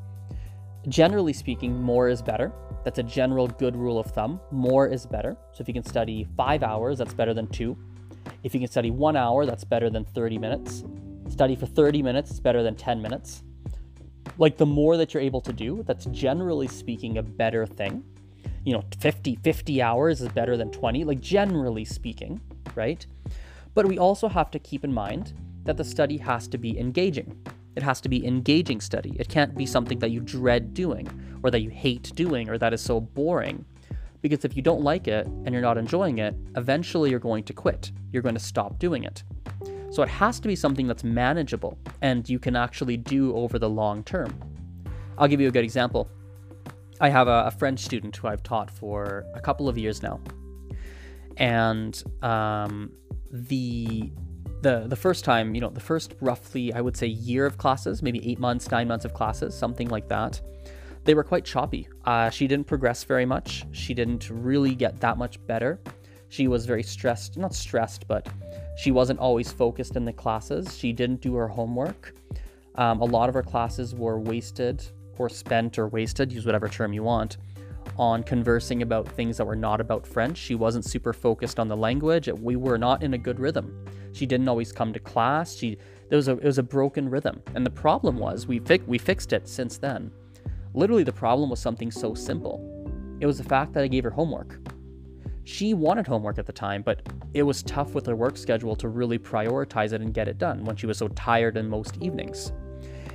generally 0.90 1.32
speaking, 1.32 1.82
more 1.82 2.10
is 2.10 2.22
better. 2.22 2.52
That's 2.84 3.00
a 3.00 3.04
general 3.04 3.48
good 3.48 3.78
rule 3.78 3.98
of 3.98 4.08
thumb. 4.08 4.42
More 4.52 4.88
is 4.88 5.06
better. 5.06 5.38
So 5.54 5.62
if 5.62 5.70
you 5.70 5.74
can 5.74 5.86
study 5.86 6.28
five 6.36 6.64
hours, 6.64 6.98
that's 6.98 7.14
better 7.14 7.34
than 7.34 7.48
two. 7.48 7.78
If 8.44 8.54
you 8.54 8.60
can 8.60 8.70
study 8.70 8.92
one 8.92 9.16
hour, 9.16 9.46
that's 9.46 9.64
better 9.64 9.90
than 9.90 10.04
30 10.04 10.38
minutes. 10.38 10.84
Study 11.30 11.56
for 11.56 11.66
30 11.66 12.04
minutes, 12.04 12.30
it's 12.30 12.42
better 12.42 12.62
than 12.62 12.76
10 12.76 13.02
minutes 13.02 13.44
like 14.38 14.57
the 14.57 14.65
more 14.65 14.98
that 14.98 15.13
you're 15.13 15.24
able 15.24 15.41
to 15.41 15.53
do, 15.53 15.84
that's 15.88 16.05
generally 16.05 16.67
speaking 16.67 17.17
a 17.17 17.24
better 17.24 17.65
thing. 17.65 18.03
You 18.63 18.74
know, 18.74 18.84
50 19.00 19.38
50 19.43 19.81
hours 19.81 20.22
is 20.22 20.29
better 20.29 20.57
than 20.57 20.72
20, 20.72 21.03
like 21.03 21.22
generally 21.22 21.86
speaking, 21.86 22.41
right? 22.75 23.05
But 23.74 23.86
we 23.86 23.98
also 23.98 24.27
have 24.27 24.51
to 24.51 24.60
keep 24.60 24.84
in 24.84 24.93
mind 24.93 25.34
that 25.63 25.77
the 25.77 25.84
study 25.84 26.17
has 26.17 26.48
to 26.48 26.57
be 26.57 26.79
engaging. 26.79 27.39
It 27.75 27.84
has 27.84 28.01
to 28.01 28.10
be 28.10 28.25
engaging 28.25 28.81
study. 28.81 29.15
It 29.19 29.29
can't 29.29 29.55
be 29.55 29.67
something 29.67 30.00
that 30.00 30.10
you 30.10 30.19
dread 30.19 30.74
doing 30.74 31.07
or 31.43 31.51
that 31.51 31.62
you 31.62 31.69
hate 31.69 32.12
doing 32.15 32.50
or 32.50 32.57
that 32.57 32.74
is 32.74 32.81
so 32.81 33.00
boring. 33.00 33.63
Because 34.22 34.43
if 34.43 34.55
you 34.55 34.63
don't 34.63 34.81
like 34.81 35.07
it 35.07 35.27
and 35.27 35.50
you're 35.53 35.62
not 35.62 35.77
enjoying 35.77 36.17
it, 36.17 36.34
eventually 36.55 37.12
you're 37.12 37.19
going 37.19 37.43
to 37.43 37.53
quit. 37.53 37.91
You're 38.12 38.24
going 38.24 38.36
to 38.36 38.41
stop 38.41 38.79
doing 38.79 39.03
it. 39.03 39.24
So 39.89 40.03
it 40.03 40.10
has 40.10 40.39
to 40.39 40.48
be 40.48 40.56
something 40.56 40.88
that's 40.88 41.03
manageable 41.03 41.77
and 42.01 42.27
you 42.29 42.39
can 42.39 42.56
actually 42.56 42.98
do 42.98 43.36
over 43.36 43.58
the 43.58 43.70
long 43.70 44.03
term. 44.03 44.34
I'll 45.17 45.27
give 45.27 45.41
you 45.41 45.48
a 45.48 45.51
good 45.51 45.63
example. 45.63 46.10
I 47.00 47.10
have 47.10 47.27
a, 47.27 47.46
a 47.48 47.51
French 47.51 47.79
student 47.79 48.15
who 48.15 48.27
I've 48.27 48.44
taught 48.44 48.70
for 48.70 49.25
a 49.34 49.39
couple 49.39 49.70
of 49.70 49.77
years 49.77 50.01
now. 50.01 50.20
And 51.38 52.01
um, 52.24 52.91
the 53.32 54.12
the 54.62 54.86
the 54.88 54.96
first 54.96 55.24
time, 55.24 55.53
you 55.53 55.62
know, 55.62 55.70
the 55.70 55.79
first 55.79 56.15
roughly 56.20 56.74
I 56.74 56.82
would 56.82 56.98
say 56.98 57.08
year 57.08 57.46
of 57.46 57.58
classes, 57.58 58.01
maybe 58.01 58.27
eight 58.29 58.39
months, 58.39 58.72
nine 58.72 58.88
months 58.88 59.06
of 59.06 59.13
classes, 59.13 59.56
something 59.56 59.89
like 59.89 60.08
that. 60.10 60.41
They 61.03 61.13
were 61.13 61.24
quite 61.24 61.46
choppy. 61.46 61.88
Uh, 62.06 62.29
she 62.29 62.48
didn't 62.48 62.67
progress 62.67 63.03
very 63.03 63.25
much. 63.25 63.65
She 63.72 63.94
didn't 63.94 64.29
really 64.29 64.75
get 64.75 65.00
that 65.00 65.17
much 65.17 65.46
better. 65.48 65.79
She 66.29 66.48
was 66.48 66.65
very 66.65 66.84
stressed, 66.84 67.38
not 67.38 67.53
stressed, 67.53 68.07
but 68.07 68.27
she 68.77 68.91
wasn't 68.91 69.19
always 69.19 69.51
focused 69.51 69.96
in 69.96 70.05
the 70.05 70.13
classes. 70.13 70.77
She 70.77 70.93
didn't 70.93 71.22
do 71.22 71.36
her 71.36 71.48
homework. 71.48 72.15
Um, 72.75 73.01
a 73.01 73.05
lot 73.05 73.29
of 73.29 73.36
her 73.36 73.43
classes 73.43 73.96
were 73.96 74.19
wasted 74.19 74.86
or 75.17 75.29
spent 75.29 75.79
or 75.79 75.88
wasted, 75.88 76.31
use 76.31 76.46
whatever 76.46 76.67
term 76.67 76.93
you 76.93 77.03
want, 77.03 77.38
on 77.98 78.22
conversing 78.24 78.84
about 78.84 79.07
things 79.07 79.38
that 79.38 79.46
were 79.46 79.55
not 79.55 79.81
about 79.81 80.05
French. 80.05 80.38
She 80.38 80.55
wasn't 80.55 80.86
super 80.86 81.13
focused 81.13 81.60
on 81.60 81.67
the 81.67 81.77
language. 81.77 82.27
We 82.27 82.55
were 82.55 82.77
not 82.77 83.01
in 83.01 83.13
a 83.13 83.17
good 83.17 83.39
rhythm. 83.39 83.86
She 84.13 84.25
didn't 84.25 84.48
always 84.48 84.72
come 84.72 84.93
to 84.93 85.00
class. 85.00 85.55
She 85.55 85.77
there 86.10 86.17
was 86.17 86.27
a 86.27 86.34
it 86.34 86.43
was 86.43 86.57
a 86.57 86.63
broken 86.63 87.10
rhythm. 87.10 87.41
And 87.55 87.65
the 87.65 87.72
problem 87.72 88.17
was 88.17 88.48
we 88.48 88.60
fi- 88.60 88.81
we 88.86 88.98
fixed 88.98 89.34
it 89.34 89.48
since 89.48 89.77
then. 89.77 90.12
Literally 90.74 91.03
the 91.03 91.12
problem 91.13 91.50
was 91.50 91.60
something 91.60 91.91
so 91.91 92.13
simple. 92.13 92.62
It 93.19 93.25
was 93.25 93.38
the 93.38 93.43
fact 93.43 93.74
that 93.74 93.84
I 93.84 93.88
gave 93.88 94.03
her 94.03 94.12
homework. 94.12 94.60
She 95.48 95.74
wanted 95.74 96.06
homework 96.06 96.38
at 96.38 96.46
the 96.46 96.54
time, 96.54 96.82
but 96.82 97.08
it 97.34 97.44
was 97.44 97.63
tough 97.63 97.94
with 97.94 98.06
her 98.06 98.16
work 98.16 98.38
schedule 98.38 98.75
to 98.75 98.89
really 98.89 99.18
prioritize 99.18 99.94
it 99.94 100.01
and 100.01 100.13
get 100.13 100.27
it 100.27 100.38
done 100.38 100.66
when 100.66 100.75
she 100.75 100.86
was 100.86 100.98
so 100.98 101.08
tired 101.10 101.58
in 101.58 101.70
most 101.70 101.98
evenings. 102.01 102.51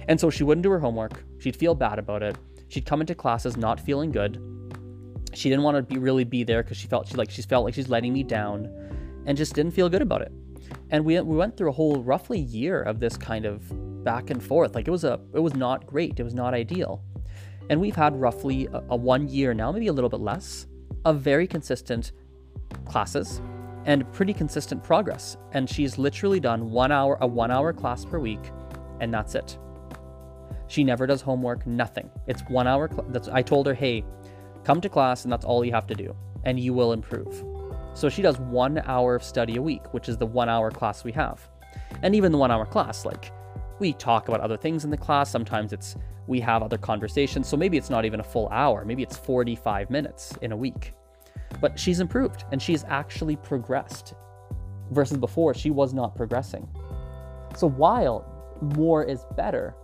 And 0.09 0.19
so 0.19 0.31
she 0.31 0.43
wouldn't 0.43 0.63
do 0.63 0.71
her 0.71 0.81
homework. 0.81 1.25
She'd 1.39 1.57
feel 1.57 1.75
bad 1.75 1.99
about 1.99 2.23
it. 2.23 2.37
She'd 2.69 2.87
come 2.87 3.01
into 3.01 3.15
classes 3.15 3.57
not 3.57 3.79
feeling 3.79 4.11
good 4.11 4.41
she 5.35 5.49
didn't 5.49 5.65
want 5.65 5.77
to 5.77 5.83
be 5.83 5.99
really 5.99 6.25
be 6.25 6.45
there 6.45 6.63
because 6.63 6.77
she 6.77 6.87
felt 6.87 7.09
she 7.09 7.15
like 7.15 7.31
she 7.31 7.43
felt 7.43 7.65
like 7.65 7.75
she's 7.75 7.89
letting 7.89 8.13
me 8.13 8.23
down 8.23 8.69
and 9.27 9.37
just 9.37 9.55
didn't 9.55 9.73
feel 9.73 9.89
good 9.89 10.03
about 10.03 10.23
it 10.23 10.33
and 10.91 11.05
we, 11.05 11.19
we 11.21 11.37
went 11.37 11.57
through 11.57 11.69
a 11.69 11.73
whole 11.73 12.03
roughly 12.03 12.39
year 12.39 12.83
of 12.83 13.01
this 13.01 13.17
kind 13.17 13.45
of 13.47 14.05
back 14.05 14.31
and 14.31 14.43
forth 14.43 14.75
like 14.75 14.89
it 14.89 14.91
was 14.91 15.05
a 15.05 15.21
it 15.35 15.41
was 15.41 15.55
not 15.55 15.87
great 15.87 16.19
it 16.19 16.23
was 16.23 16.35
not 16.35 16.55
ideal 16.55 17.03
and 17.71 17.81
we've 17.81 17.97
had 17.97 18.19
roughly 18.21 18.67
a, 18.73 18.83
a 18.91 18.97
one 18.97 19.29
year 19.29 19.55
now 19.55 19.73
maybe 19.73 19.87
a 19.87 19.93
little 19.93 20.11
bit 20.11 20.21
less 20.21 20.67
of 21.05 21.21
very 21.21 21.47
consistent 21.47 22.13
classes 22.85 23.41
and 23.85 24.11
pretty 24.13 24.33
consistent 24.33 24.83
progress 24.83 25.37
and 25.53 25.69
she's 25.69 25.99
literally 25.99 26.41
done 26.41 26.71
one 26.71 26.93
hour 26.93 27.19
a 27.21 27.27
one 27.27 27.51
hour 27.51 27.73
class 27.73 28.05
per 28.05 28.19
week 28.19 28.53
and 29.01 29.13
that's 29.13 29.35
it 29.35 29.59
she 30.69 30.85
never 30.85 31.07
does 31.07 31.21
homework 31.21 31.67
nothing 31.67 32.09
it's 32.27 32.43
one 32.43 32.67
hour 32.67 32.89
cl- 32.89 33.07
that's 33.09 33.29
i 33.29 33.43
told 33.43 33.67
her 33.67 33.75
hey 33.75 34.05
Come 34.65 34.81
to 34.81 34.89
class, 34.89 35.25
and 35.25 35.33
that's 35.33 35.45
all 35.45 35.65
you 35.65 35.73
have 35.73 35.87
to 35.89 35.95
do, 35.95 36.15
and 36.45 36.59
you 36.59 36.73
will 36.73 36.93
improve. 36.93 37.45
So 37.95 38.09
she 38.09 38.23
does 38.23 38.39
one 38.39 38.79
hour 38.87 39.17
of 39.17 39.25
study 39.25 39.57
a 39.57 39.63
week, 39.63 39.93
which 39.93 40.09
is 40.09 40.17
the 40.17 40.27
one 40.27 40.49
hour 40.49 40.71
class 40.71 41.05
we 41.05 41.13
have. 41.13 41.49
And 42.03 42.15
even 42.15 42.33
the 42.33 42.39
one 42.39 42.51
hour 42.51 42.65
class, 42.65 43.05
like 43.05 43.33
we 43.81 43.93
talk 43.95 44.29
about 44.29 44.41
other 44.41 44.57
things 44.57 44.85
in 44.85 44.91
the 44.91 44.97
class. 44.97 45.31
Sometimes 45.31 45.73
it's 45.73 45.97
we 46.29 46.39
have 46.41 46.63
other 46.63 46.79
conversations. 46.79 47.49
So 47.49 47.57
maybe 47.57 47.77
it's 47.77 47.91
not 47.91 48.05
even 48.05 48.21
a 48.21 48.25
full 48.25 48.49
hour, 48.51 48.85
maybe 48.85 49.03
it's 49.03 49.17
45 49.17 49.91
minutes 49.91 50.33
in 50.43 50.53
a 50.53 50.57
week. 50.57 50.95
But 51.61 51.79
she's 51.79 52.01
improved 52.01 52.45
and 52.53 52.61
she's 52.61 52.85
actually 52.85 53.37
progressed 53.37 54.15
versus 54.93 55.17
before, 55.17 55.55
she 55.55 55.71
was 55.71 55.95
not 55.95 56.15
progressing. 56.15 56.69
So 57.57 57.69
while 57.69 58.25
more 58.61 59.05
is 59.05 59.25
better, 59.37 59.75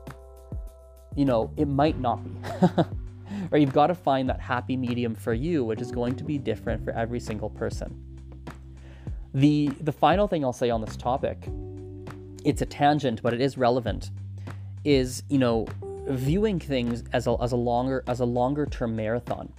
you 1.16 1.24
know, 1.24 1.50
it 1.56 1.66
might 1.66 1.98
not 1.98 2.22
be. 2.22 2.30
or 3.50 3.58
you've 3.58 3.72
got 3.72 3.88
to 3.88 3.94
find 3.94 4.28
that 4.28 4.40
happy 4.40 4.76
medium 4.76 5.14
for 5.14 5.34
you, 5.34 5.64
which 5.64 5.80
is 5.80 5.90
going 5.90 6.14
to 6.16 6.24
be 6.24 6.38
different 6.38 6.84
for 6.84 6.92
every 6.92 7.20
single 7.20 7.50
person. 7.50 8.04
The, 9.34 9.68
the 9.80 9.92
final 9.92 10.26
thing 10.26 10.44
I'll 10.44 10.52
say 10.52 10.70
on 10.70 10.80
this 10.80 10.96
topic, 10.96 11.48
it's 12.44 12.62
a 12.62 12.66
tangent, 12.66 13.22
but 13.22 13.34
it 13.34 13.40
is 13.40 13.58
relevant, 13.58 14.10
is, 14.84 15.22
you 15.28 15.38
know, 15.38 15.66
viewing 16.08 16.58
things 16.58 17.04
as 17.12 17.26
a, 17.26 17.36
as 17.42 17.52
a 17.52 17.56
longer 17.56 18.02
as 18.06 18.20
a 18.20 18.24
longer 18.24 18.64
term 18.64 18.96
marathon. 18.96 19.52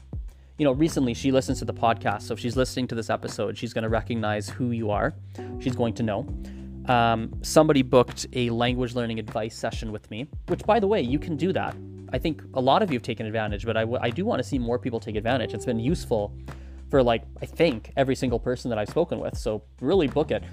You 0.60 0.66
know, 0.66 0.74
recently 0.74 1.13
she 1.13 1.32
listens 1.32 1.60
to 1.60 1.66
the 1.66 1.74
podcast, 1.74 2.24
so 2.24 2.34
if 2.34 2.39
she's 2.39 2.58
listening 2.58 2.86
to 2.88 2.96
this 2.96 3.10
episode, 3.10 3.58
she's 3.58 3.74
going 3.74 3.84
to 3.84 3.89
recognize 3.89 4.50
who 4.50 4.72
you 4.72 4.92
are. 4.92 5.13
She's 5.60 5.74
going 5.74 5.94
to 5.94 6.04
know. 6.04 6.28
Um, 6.88 7.34
somebody 7.42 7.82
booked 7.82 8.28
a 8.34 8.50
language 8.50 8.94
learning 8.94 9.20
advice 9.20 9.56
session 9.56 9.94
with 9.94 10.12
me, 10.12 10.28
which, 10.48 10.66
by 10.66 10.82
the 10.82 10.88
way, 10.88 11.01
you 11.01 11.18
can 11.18 11.38
do 11.38 11.54
that. 11.54 11.78
I 12.12 12.18
think 12.18 12.42
a 12.56 12.60
lot 12.60 12.82
of 12.82 12.92
you 12.92 12.98
have 12.98 13.04
taken 13.04 13.25
advantage, 13.25 13.66
but 13.66 13.78
I, 13.78 13.82
w- 13.82 14.00
I 14.01 14.10
do 14.10 14.25
want 14.25 14.39
to 14.39 14.44
see 14.44 14.60
more 14.60 14.78
people 14.78 15.00
take 15.00 15.16
advantage. 15.16 15.54
It's 15.54 15.66
been 15.66 15.80
useful 15.80 16.36
for 16.89 17.01
like 17.01 17.24
I 17.42 17.46
think 17.46 17.94
every 17.96 18.16
single 18.16 18.39
person 18.39 18.68
that 18.70 18.78
I've 18.78 18.89
spoken 18.89 19.20
with. 19.20 19.38
So 19.38 19.63
really 19.80 20.08
book 20.08 20.32
it. 20.32 20.44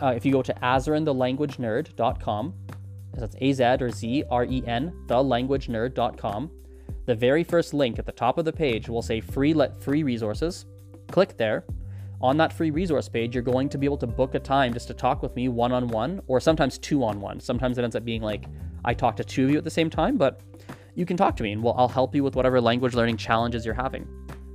Uh, 0.00 0.14
if 0.16 0.24
you 0.24 0.32
go 0.32 0.40
to 0.40 0.54
azrenthelanguagenerd.com, 0.54 2.54
that's 3.12 3.36
A 3.40 3.52
Z 3.52 3.64
or 3.80 3.90
Z 3.90 4.24
R 4.30 4.44
E 4.44 4.62
N, 4.66 4.92
thelanguagenerd.com. 5.06 6.50
The 7.10 7.16
very 7.16 7.42
first 7.42 7.74
link 7.74 7.98
at 7.98 8.06
the 8.06 8.12
top 8.12 8.38
of 8.38 8.44
the 8.44 8.52
page 8.52 8.88
will 8.88 9.02
say 9.02 9.20
free 9.20 9.52
let 9.52 9.82
free 9.82 10.04
resources. 10.04 10.66
Click 11.08 11.36
there. 11.36 11.64
On 12.20 12.36
that 12.36 12.52
free 12.52 12.70
resource 12.70 13.08
page, 13.08 13.34
you're 13.34 13.42
going 13.42 13.68
to 13.70 13.78
be 13.78 13.84
able 13.84 13.96
to 13.96 14.06
book 14.06 14.36
a 14.36 14.38
time 14.38 14.72
just 14.72 14.86
to 14.86 14.94
talk 14.94 15.20
with 15.20 15.34
me 15.34 15.48
one 15.48 15.72
on 15.72 15.88
one, 15.88 16.22
or 16.28 16.38
sometimes 16.38 16.78
two 16.78 17.02
on 17.02 17.20
one. 17.20 17.40
Sometimes 17.40 17.78
it 17.78 17.82
ends 17.82 17.96
up 17.96 18.04
being 18.04 18.22
like 18.22 18.44
I 18.84 18.94
talk 18.94 19.16
to 19.16 19.24
two 19.24 19.46
of 19.46 19.50
you 19.50 19.58
at 19.58 19.64
the 19.64 19.70
same 19.70 19.90
time, 19.90 20.18
but 20.18 20.40
you 20.94 21.04
can 21.04 21.16
talk 21.16 21.34
to 21.38 21.42
me 21.42 21.50
and 21.50 21.64
well, 21.64 21.74
I'll 21.76 21.88
help 21.88 22.14
you 22.14 22.22
with 22.22 22.36
whatever 22.36 22.60
language 22.60 22.94
learning 22.94 23.16
challenges 23.16 23.66
you're 23.66 23.74
having. 23.74 24.06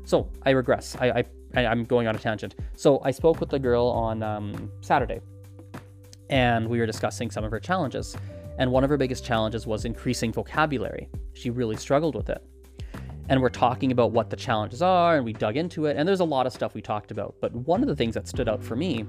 So 0.06 0.32
I 0.46 0.52
regress. 0.52 0.96
I, 1.02 1.26
I 1.56 1.66
I'm 1.66 1.84
going 1.84 2.08
on 2.08 2.16
a 2.16 2.20
tangent. 2.20 2.56
So 2.78 3.02
I 3.04 3.12
spoke 3.12 3.42
with 3.42 3.50
the 3.50 3.60
girl 3.60 3.88
on 3.88 4.24
um, 4.24 4.72
Saturday, 4.80 5.20
and 6.30 6.70
we 6.70 6.80
were 6.80 6.86
discussing 6.86 7.30
some 7.32 7.44
of 7.44 7.52
her 7.52 7.60
challenges. 7.60 8.16
And 8.58 8.72
one 8.72 8.84
of 8.84 8.90
her 8.90 8.98
biggest 8.98 9.26
challenges 9.26 9.68
was 9.68 9.86
increasing 9.86 10.32
vocabulary. 10.32 11.10
She 11.34 11.50
really 11.50 11.76
struggled 11.76 12.16
with 12.16 12.30
it. 12.30 12.44
And 13.28 13.42
we're 13.42 13.50
talking 13.50 13.92
about 13.92 14.12
what 14.12 14.30
the 14.30 14.36
challenges 14.36 14.82
are, 14.82 15.16
and 15.16 15.26
we 15.26 15.34
dug 15.34 15.58
into 15.58 15.86
it. 15.86 15.98
And 15.98 16.08
there's 16.08 16.20
a 16.20 16.26
lot 16.26 16.46
of 16.46 16.54
stuff 16.54 16.76
we 16.76 16.82
talked 16.82 17.12
about. 17.12 17.36
But 17.42 17.54
one 17.54 17.82
of 17.82 17.88
the 17.88 17.96
things 17.96 18.14
that 18.14 18.28
stood 18.28 18.48
out 18.48 18.64
for 18.64 18.76
me 18.76 19.06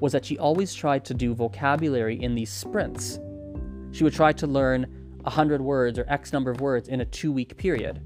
was 0.00 0.12
that 0.12 0.24
she 0.24 0.38
always 0.38 0.72
tried 0.74 1.04
to 1.06 1.14
do 1.14 1.34
vocabulary 1.34 2.22
in 2.22 2.34
these 2.34 2.50
sprints. 2.50 3.18
She 3.92 4.04
would 4.04 4.12
try 4.12 4.32
to 4.32 4.46
learn 4.46 4.86
100 5.22 5.60
words 5.60 5.98
or 5.98 6.06
X 6.08 6.32
number 6.32 6.50
of 6.50 6.60
words 6.60 6.88
in 6.88 7.00
a 7.00 7.04
two 7.04 7.32
week 7.32 7.56
period. 7.56 8.00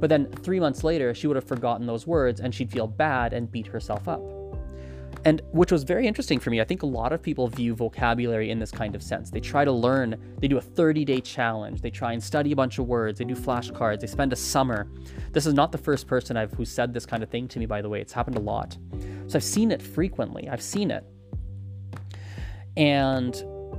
But 0.00 0.08
then 0.08 0.30
three 0.42 0.60
months 0.60 0.84
later, 0.84 1.14
she 1.14 1.26
would 1.26 1.36
have 1.36 1.46
forgotten 1.46 1.86
those 1.86 2.06
words 2.06 2.40
and 2.40 2.54
she'd 2.54 2.70
feel 2.70 2.86
bad 2.86 3.32
and 3.32 3.50
beat 3.50 3.66
herself 3.66 4.08
up. 4.08 4.22
And 5.24 5.40
which 5.52 5.72
was 5.72 5.84
very 5.84 6.06
interesting 6.06 6.38
for 6.38 6.50
me. 6.50 6.60
I 6.60 6.64
think 6.64 6.82
a 6.82 6.86
lot 6.86 7.12
of 7.12 7.22
people 7.22 7.48
view 7.48 7.74
vocabulary 7.74 8.50
in 8.50 8.58
this 8.58 8.70
kind 8.70 8.94
of 8.94 9.02
sense. 9.02 9.30
They 9.30 9.40
try 9.40 9.64
to 9.64 9.72
learn, 9.72 10.20
they 10.38 10.48
do 10.48 10.58
a 10.58 10.60
30 10.60 11.04
day 11.04 11.20
challenge, 11.20 11.80
they 11.80 11.90
try 11.90 12.12
and 12.12 12.22
study 12.22 12.52
a 12.52 12.56
bunch 12.56 12.78
of 12.78 12.86
words, 12.86 13.18
they 13.18 13.24
do 13.24 13.34
flashcards, 13.34 14.00
they 14.00 14.06
spend 14.06 14.32
a 14.32 14.36
summer. 14.36 14.88
This 15.32 15.46
is 15.46 15.54
not 15.54 15.72
the 15.72 15.78
first 15.78 16.06
person 16.06 16.36
I've 16.36 16.52
who 16.52 16.64
said 16.64 16.92
this 16.92 17.06
kind 17.06 17.22
of 17.22 17.30
thing 17.30 17.48
to 17.48 17.58
me, 17.58 17.66
by 17.66 17.80
the 17.80 17.88
way. 17.88 18.00
It's 18.00 18.12
happened 18.12 18.36
a 18.36 18.40
lot. 18.40 18.76
So 19.26 19.36
I've 19.36 19.44
seen 19.44 19.70
it 19.70 19.80
frequently. 19.80 20.48
I've 20.48 20.62
seen 20.62 20.90
it. 20.90 21.04
And 22.76 23.34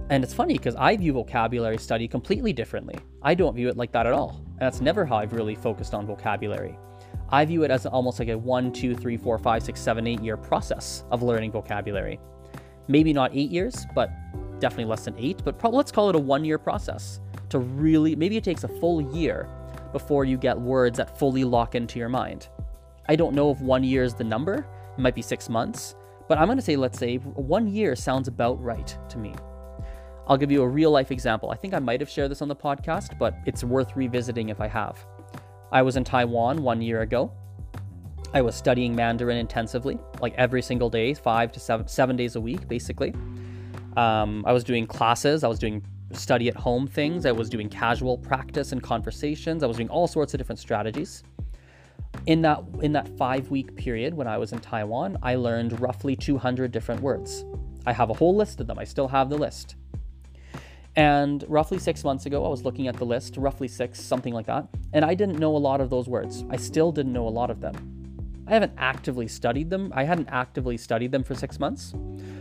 and 0.10 0.24
it's 0.24 0.34
funny 0.34 0.54
because 0.54 0.75
I 0.75 0.96
view 0.96 1.13
vocabulary 1.13 1.77
study 1.77 2.08
completely 2.08 2.54
differently. 2.54 2.96
I 3.24 3.34
don't 3.34 3.56
view 3.56 3.70
it 3.70 3.77
like 3.77 3.92
that 3.94 4.06
at 4.06 4.13
all. 4.13 4.42
And 4.51 4.62
that's 4.62 4.80
never 4.80 5.04
how 5.04 5.15
I've 5.18 5.34
really 5.34 5.56
focused 5.56 5.94
on 5.94 6.06
vocabulary. 6.06 6.77
I 7.29 7.44
view 7.46 7.63
it 7.63 7.72
as 7.72 7.86
almost 7.86 8.20
like 8.20 8.29
a 8.29 8.38
one, 8.38 8.72
two, 8.72 8.96
three, 8.96 9.17
four, 9.17 9.38
five, 9.38 9.63
six, 9.63 9.79
seven, 9.79 10.05
eight 10.08 10.22
year 10.22 10.38
process 10.38 11.03
of 11.12 11.24
learning 11.24 11.51
vocabulary. 11.51 12.20
Maybe 12.88 13.13
not 13.13 13.32
eight 13.34 13.50
years, 13.50 13.86
but 13.96 14.12
definitely 14.60 14.86
less 14.86 15.05
than 15.05 15.15
eight, 15.17 15.41
but 15.44 15.62
let's 15.74 15.91
call 15.91 16.10
it 16.10 16.15
a 16.15 16.20
one 16.20 16.46
year 16.46 16.58
process 16.58 17.20
to 17.50 17.60
really, 17.60 18.15
maybe 18.15 18.38
it 18.38 18.44
takes 18.44 18.63
a 18.63 18.67
full 18.67 19.01
year 19.01 19.50
before 19.91 20.25
you 20.25 20.38
get 20.38 20.60
words 20.60 20.98
that 20.98 21.17
fully 21.17 21.44
lock 21.44 21.75
into 21.75 22.00
your 22.00 22.10
mind. 22.10 22.50
I 23.08 23.15
don't 23.15 23.36
know 23.36 23.51
if 23.51 23.60
one 23.60 23.84
year 23.84 24.03
is 24.03 24.13
the 24.13 24.24
number, 24.24 24.67
it 24.98 25.01
might 25.01 25.15
be 25.15 25.22
six 25.22 25.50
months, 25.50 25.96
but 26.27 26.38
I'm 26.38 26.55
to 26.55 26.62
say, 26.62 26.75
let's 26.75 26.98
say 26.98 27.17
one 27.17 27.67
year 27.67 27.96
sounds 27.96 28.27
about 28.27 28.62
right 28.62 28.98
to 29.10 29.17
me. 29.17 29.34
I'll 30.27 30.38
give 30.38 30.51
you 30.51 30.63
a 30.63 30.67
real 30.67 30.89
life 30.89 31.12
example. 31.12 31.51
I 31.51 31.55
think 31.55 31.74
I 31.74 31.79
might 31.79 32.00
have 32.00 32.10
shared 32.10 32.32
this 32.32 32.41
on 32.41 32.48
the 32.48 32.55
podcast, 32.55 33.17
but 33.20 33.36
it's 33.46 33.63
worth 33.63 33.96
revisiting 33.96 34.50
if 34.50 34.60
I 34.60 34.67
have. 34.67 35.05
I 35.72 35.81
was 35.81 35.98
in 35.98 36.03
Taiwan 36.03 36.62
one 36.62 36.81
year 36.81 37.01
ago. 37.01 37.31
I 38.34 38.41
was 38.41 38.55
studying 38.55 38.95
Mandarin 38.95 39.38
intensively, 39.38 39.98
like 40.19 40.34
every 40.38 40.62
single 40.62 40.89
day, 40.89 41.13
five 41.13 41.51
to 41.53 41.60
seven, 41.60 41.88
seven 41.88 42.15
days 42.15 42.36
a 42.36 42.41
week, 42.41 42.67
basically. 42.67 43.13
Um, 43.95 44.43
I 44.45 44.51
was 44.51 44.63
doing 44.63 44.86
classes, 44.86 45.43
I 45.43 45.48
was 45.48 45.57
doing 45.57 45.86
study 46.12 46.50
at 46.50 46.55
home 46.55 46.86
things, 46.86 47.25
I 47.25 47.31
was 47.31 47.50
doing 47.50 47.69
casual 47.69 48.17
practice 48.17 48.74
and 48.74 48.84
conversations, 48.84 49.63
I 49.63 49.67
was 49.67 49.77
doing 49.77 49.89
all 49.89 50.07
sorts 50.07 50.34
of 50.34 50.38
different 50.38 50.60
strategies. 50.60 51.24
In 52.25 52.41
that 52.41 52.63
in 52.81 52.91
that 52.93 53.07
five 53.17 53.51
week 53.51 53.75
period 53.75 54.13
when 54.13 54.27
I 54.27 54.38
was 54.38 54.51
in 54.51 54.60
Taiwan, 54.60 55.17
I 55.22 55.36
learned 55.36 55.79
roughly 55.79 56.15
200 56.15 56.72
different 56.72 57.01
words. 57.01 57.45
I 57.86 57.93
have 57.93 58.10
a 58.10 58.13
whole 58.13 58.36
list 58.36 58.60
of 58.60 58.67
them. 58.67 58.79
I 58.79 58.84
still 58.84 59.07
have 59.07 59.29
the 59.29 59.38
list. 59.38 59.75
And 60.96 61.44
roughly 61.48 61.78
six 61.78 62.04
months 62.04 62.25
ago, 62.25 62.46
I 62.46 62.50
was 62.50 62.64
looking 62.64 62.88
at 62.88 62.96
the 62.96 63.06
list, 63.06 63.36
roughly 63.38 63.68
six, 63.68 64.02
something 64.02 64.34
like 64.34 64.46
that, 64.46 64.68
and 64.94 65.04
I 65.04 65.14
didn't 65.14 65.40
know 65.40 65.56
a 65.56 65.58
lot 65.58 65.82
of 65.82 65.90
those 65.90 66.08
words. 66.08 66.46
I 66.50 66.56
still 66.56 66.92
didn't 66.92 67.12
know 67.12 67.28
a 67.28 67.30
lot 67.30 67.50
of 67.50 67.60
them. 67.60 67.75
I 68.48 68.54
haven't 68.54 68.74
actively 68.78 69.28
studied 69.28 69.70
them. 69.70 69.92
I 69.96 70.04
hadn't 70.04 70.30
actively 70.30 70.78
studied 70.78 71.12
them 71.12 71.24
for 71.24 71.34
six 71.34 71.60
months, 71.60 71.94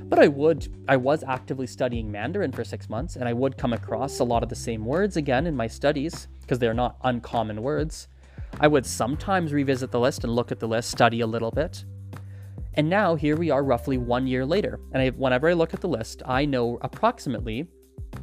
but 0.04 0.18
I 0.18 0.28
would. 0.28 0.68
I 0.86 0.96
was 0.96 1.24
actively 1.24 1.66
studying 1.66 2.12
Mandarin 2.12 2.52
for 2.52 2.62
six 2.62 2.88
months, 2.88 3.16
and 3.16 3.26
I 3.26 3.32
would 3.32 3.56
come 3.56 3.72
across 3.72 4.20
a 4.20 4.24
lot 4.24 4.42
of 4.42 4.50
the 4.50 4.54
same 4.54 4.84
words 4.84 5.16
again 5.16 5.46
in 5.46 5.56
my 5.56 5.66
studies 5.66 6.28
because 6.42 6.58
they're 6.58 6.74
not 6.74 6.96
uncommon 7.02 7.62
words. 7.62 8.08
I 8.60 8.68
would 8.68 8.86
sometimes 8.86 9.52
revisit 9.52 9.90
the 9.90 9.98
list 9.98 10.22
and 10.22 10.32
look 10.32 10.52
at 10.52 10.60
the 10.60 10.68
list, 10.68 10.90
study 10.90 11.22
a 11.22 11.26
little 11.26 11.50
bit. 11.50 11.84
And 12.74 12.88
now 12.88 13.14
here 13.14 13.36
we 13.36 13.50
are 13.50 13.64
roughly 13.64 13.98
one 13.98 14.26
year 14.26 14.44
later. 14.44 14.80
And 14.92 15.02
I, 15.02 15.08
whenever 15.10 15.48
I 15.48 15.54
look 15.54 15.74
at 15.74 15.80
the 15.80 15.88
list, 15.88 16.22
I 16.26 16.44
know 16.44 16.78
approximately, 16.82 17.66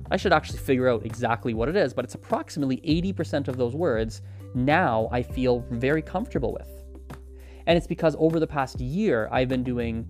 I 0.10 0.18
should 0.18 0.34
actually 0.34 0.60
figure 0.60 0.90
out 0.90 1.06
exactly 1.06 1.54
what 1.54 1.70
it 1.70 1.76
is, 1.76 1.94
but 1.94 2.06
it's 2.06 2.16
approximately 2.16 2.78
80% 2.78 3.48
of 3.48 3.58
those 3.58 3.76
words 3.76 4.22
now 4.54 5.08
I 5.12 5.24
feel 5.24 5.66
very 5.70 6.02
comfortable 6.02 6.52
with. 6.52 6.68
And 7.68 7.78
it's 7.78 7.88
because 7.88 8.16
over 8.20 8.40
the 8.40 8.48
past 8.48 8.80
year, 8.80 9.30
I've 9.32 9.48
been 9.48 9.64
doing 9.64 10.10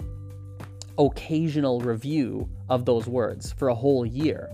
occasional 0.98 1.80
review 1.80 2.50
of 2.70 2.86
those 2.86 3.08
words 3.08 3.52
for 3.54 3.70
a 3.70 3.76
whole 3.76 4.06
year. 4.06 4.50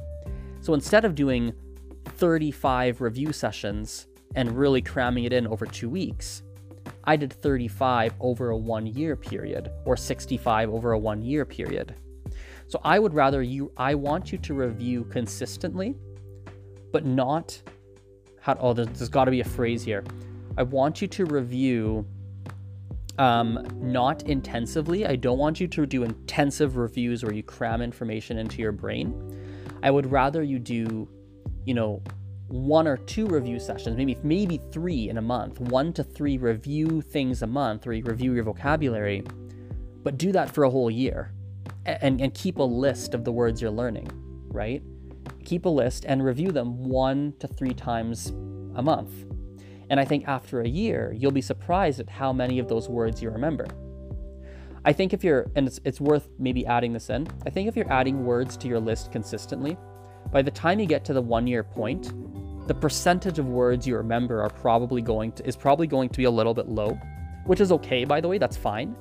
So 0.61 0.73
instead 0.73 1.05
of 1.05 1.15
doing 1.15 1.53
35 2.05 3.01
review 3.01 3.31
sessions 3.31 4.07
and 4.35 4.57
really 4.57 4.81
cramming 4.81 5.25
it 5.25 5.33
in 5.33 5.47
over 5.47 5.65
two 5.65 5.89
weeks, 5.89 6.43
I 7.03 7.15
did 7.15 7.31
35 7.31 8.13
over 8.19 8.49
a 8.49 8.57
one 8.57 8.85
year 8.85 9.15
period 9.15 9.71
or 9.85 9.95
65 9.95 10.69
over 10.69 10.91
a 10.91 10.99
one 10.99 11.21
year 11.21 11.45
period. 11.45 11.95
So 12.67 12.79
I 12.83 12.99
would 12.99 13.13
rather 13.13 13.41
you, 13.41 13.71
I 13.77 13.95
want 13.95 14.31
you 14.31 14.37
to 14.39 14.53
review 14.53 15.05
consistently, 15.05 15.95
but 16.91 17.05
not 17.05 17.61
how, 18.41 18.57
oh, 18.59 18.73
there's, 18.73 18.87
there's 18.89 19.09
got 19.09 19.25
to 19.25 19.31
be 19.31 19.41
a 19.41 19.45
phrase 19.45 19.83
here. 19.83 20.03
I 20.57 20.63
want 20.63 21.01
you 21.01 21.07
to 21.07 21.25
review 21.25 22.05
um, 23.17 23.65
not 23.75 24.23
intensively. 24.23 25.05
I 25.05 25.15
don't 25.15 25.37
want 25.37 25.59
you 25.59 25.67
to 25.67 25.85
do 25.85 26.03
intensive 26.03 26.77
reviews 26.77 27.23
where 27.23 27.33
you 27.33 27.43
cram 27.43 27.81
information 27.81 28.37
into 28.37 28.61
your 28.61 28.71
brain. 28.71 29.13
I 29.81 29.91
would 29.91 30.11
rather 30.11 30.43
you 30.43 30.59
do, 30.59 31.07
you 31.65 31.73
know, 31.73 32.01
one 32.47 32.87
or 32.87 32.97
two 32.97 33.27
review 33.27 33.59
sessions, 33.59 33.97
maybe 33.97 34.17
maybe 34.23 34.57
three 34.71 35.09
in 35.09 35.17
a 35.17 35.21
month, 35.21 35.59
one 35.59 35.91
to 35.93 36.03
three 36.03 36.37
review 36.37 37.01
things 37.01 37.41
a 37.41 37.47
month, 37.47 37.85
where 37.85 37.93
you 37.93 38.03
review 38.03 38.33
your 38.33 38.43
vocabulary, 38.43 39.23
but 40.03 40.17
do 40.17 40.31
that 40.31 40.49
for 40.49 40.63
a 40.63 40.69
whole 40.69 40.89
year, 40.89 41.33
and 41.87 42.21
and 42.21 42.33
keep 42.33 42.57
a 42.57 42.63
list 42.63 43.13
of 43.13 43.23
the 43.23 43.31
words 43.31 43.61
you're 43.61 43.71
learning, 43.71 44.09
right? 44.49 44.83
Keep 45.45 45.65
a 45.65 45.69
list 45.69 46.05
and 46.05 46.23
review 46.23 46.51
them 46.51 46.83
one 46.83 47.33
to 47.39 47.47
three 47.47 47.73
times 47.73 48.27
a 48.75 48.83
month. 48.83 49.11
And 49.89 49.99
I 49.99 50.05
think 50.05 50.27
after 50.27 50.61
a 50.61 50.67
year, 50.67 51.13
you'll 51.17 51.31
be 51.31 51.41
surprised 51.41 51.99
at 51.99 52.09
how 52.09 52.33
many 52.33 52.59
of 52.59 52.67
those 52.67 52.89
words 52.89 53.21
you 53.21 53.29
remember. 53.29 53.65
I 54.83 54.93
think 54.93 55.13
if 55.13 55.23
you're, 55.23 55.47
and 55.55 55.67
it's, 55.67 55.79
it's 55.83 55.99
worth 55.99 56.29
maybe 56.39 56.65
adding 56.65 56.93
this 56.93 57.09
in, 57.09 57.27
I 57.45 57.49
think 57.49 57.67
if 57.67 57.75
you're 57.75 57.91
adding 57.91 58.25
words 58.25 58.57
to 58.57 58.67
your 58.67 58.79
list 58.79 59.11
consistently, 59.11 59.77
by 60.31 60.41
the 60.41 60.51
time 60.51 60.79
you 60.79 60.85
get 60.85 61.05
to 61.05 61.13
the 61.13 61.21
one 61.21 61.47
year 61.47 61.63
point, 61.63 62.11
the 62.67 62.73
percentage 62.73 63.39
of 63.39 63.47
words 63.47 63.87
you 63.87 63.95
remember 63.95 64.41
are 64.41 64.49
probably 64.49 65.01
going 65.01 65.31
to, 65.33 65.47
is 65.47 65.55
probably 65.55 65.87
going 65.87 66.09
to 66.09 66.17
be 66.17 66.25
a 66.25 66.31
little 66.31 66.53
bit 66.53 66.67
low, 66.67 66.99
which 67.45 67.61
is 67.61 67.71
okay, 67.71 68.03
by 68.03 68.19
the 68.19 68.27
way, 68.27 68.37
that's 68.37 68.57
fine. 68.57 68.95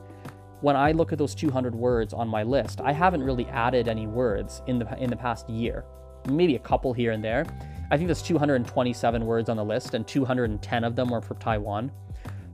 When 0.62 0.74
I 0.74 0.92
look 0.92 1.12
at 1.12 1.18
those 1.18 1.34
200 1.34 1.74
words 1.74 2.14
on 2.14 2.28
my 2.28 2.42
list, 2.42 2.80
I 2.80 2.92
haven't 2.92 3.22
really 3.22 3.46
added 3.48 3.88
any 3.88 4.06
words 4.06 4.62
in 4.66 4.78
the, 4.78 4.96
in 4.98 5.10
the 5.10 5.16
past 5.16 5.50
year, 5.50 5.84
maybe 6.30 6.56
a 6.56 6.58
couple 6.58 6.94
here 6.94 7.12
and 7.12 7.22
there. 7.22 7.44
I 7.90 7.96
think 7.96 8.08
there's 8.08 8.22
227 8.22 9.26
words 9.26 9.48
on 9.50 9.58
the 9.58 9.64
list, 9.64 9.92
and 9.92 10.06
210 10.06 10.84
of 10.84 10.96
them 10.96 11.10
were 11.10 11.20
from 11.20 11.36
Taiwan. 11.38 11.92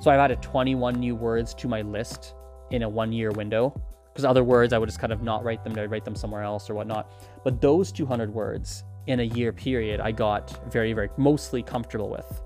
So 0.00 0.10
I've 0.10 0.18
added 0.18 0.42
21 0.42 0.98
new 0.98 1.14
words 1.14 1.54
to 1.54 1.68
my 1.68 1.82
list 1.82 2.34
in 2.72 2.82
a 2.82 2.88
one 2.88 3.12
year 3.12 3.30
window. 3.30 3.80
Because 4.12 4.24
other 4.24 4.44
words, 4.44 4.72
I 4.72 4.78
would 4.78 4.88
just 4.88 4.98
kind 4.98 5.12
of 5.12 5.22
not 5.22 5.44
write 5.44 5.62
them, 5.62 5.78
I'd 5.78 5.90
write 5.90 6.04
them 6.04 6.16
somewhere 6.16 6.42
else 6.42 6.68
or 6.68 6.74
whatnot. 6.74 7.10
But 7.44 7.60
those 7.60 7.92
200 7.92 8.34
words 8.34 8.82
in 9.06 9.20
a 9.20 9.22
year 9.22 9.52
period, 9.52 10.00
I 10.00 10.10
got 10.10 10.70
very, 10.72 10.92
very 10.92 11.08
mostly 11.16 11.62
comfortable 11.62 12.10
with. 12.10 12.42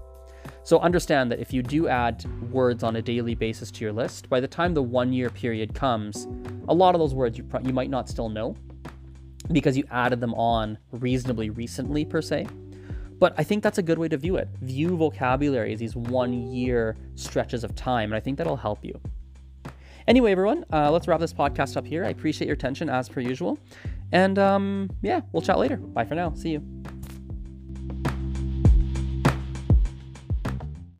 So 0.66 0.80
understand 0.80 1.30
that 1.30 1.38
if 1.38 1.52
you 1.52 1.62
do 1.62 1.86
add 1.86 2.24
words 2.50 2.82
on 2.82 2.96
a 2.96 3.02
daily 3.02 3.36
basis 3.36 3.70
to 3.70 3.84
your 3.84 3.92
list, 3.92 4.28
by 4.28 4.40
the 4.40 4.48
time 4.48 4.74
the 4.74 4.82
one 4.82 5.12
year 5.12 5.30
period 5.30 5.72
comes, 5.76 6.26
a 6.66 6.74
lot 6.74 6.92
of 6.96 6.98
those 6.98 7.14
words 7.14 7.38
you, 7.38 7.44
pro- 7.44 7.60
you 7.60 7.72
might 7.72 7.88
not 7.88 8.08
still 8.08 8.28
know 8.28 8.56
because 9.52 9.76
you 9.76 9.84
added 9.92 10.20
them 10.20 10.34
on 10.34 10.76
reasonably 10.90 11.50
recently, 11.50 12.04
per 12.04 12.20
se. 12.20 12.48
But 13.20 13.32
I 13.38 13.44
think 13.44 13.62
that's 13.62 13.78
a 13.78 13.82
good 13.82 13.96
way 13.96 14.08
to 14.08 14.16
view 14.16 14.38
it. 14.38 14.48
View 14.60 14.96
vocabulary 14.96 15.72
as 15.72 15.78
these 15.78 15.94
one 15.94 16.32
year 16.32 16.96
stretches 17.14 17.62
of 17.62 17.76
time, 17.76 18.10
and 18.10 18.16
I 18.16 18.20
think 18.20 18.36
that'll 18.36 18.56
help 18.56 18.84
you. 18.84 19.00
Anyway, 20.08 20.32
everyone, 20.32 20.64
uh, 20.72 20.90
let's 20.90 21.06
wrap 21.06 21.20
this 21.20 21.32
podcast 21.32 21.76
up 21.76 21.86
here. 21.86 22.04
I 22.04 22.08
appreciate 22.08 22.48
your 22.48 22.54
attention 22.54 22.90
as 22.90 23.08
per 23.08 23.20
usual. 23.20 23.56
And 24.10 24.36
um, 24.36 24.90
yeah, 25.00 25.20
we'll 25.30 25.42
chat 25.42 25.60
later. 25.60 25.76
Bye 25.76 26.06
for 26.06 26.16
now. 26.16 26.34
See 26.34 26.50
you. 26.50 26.62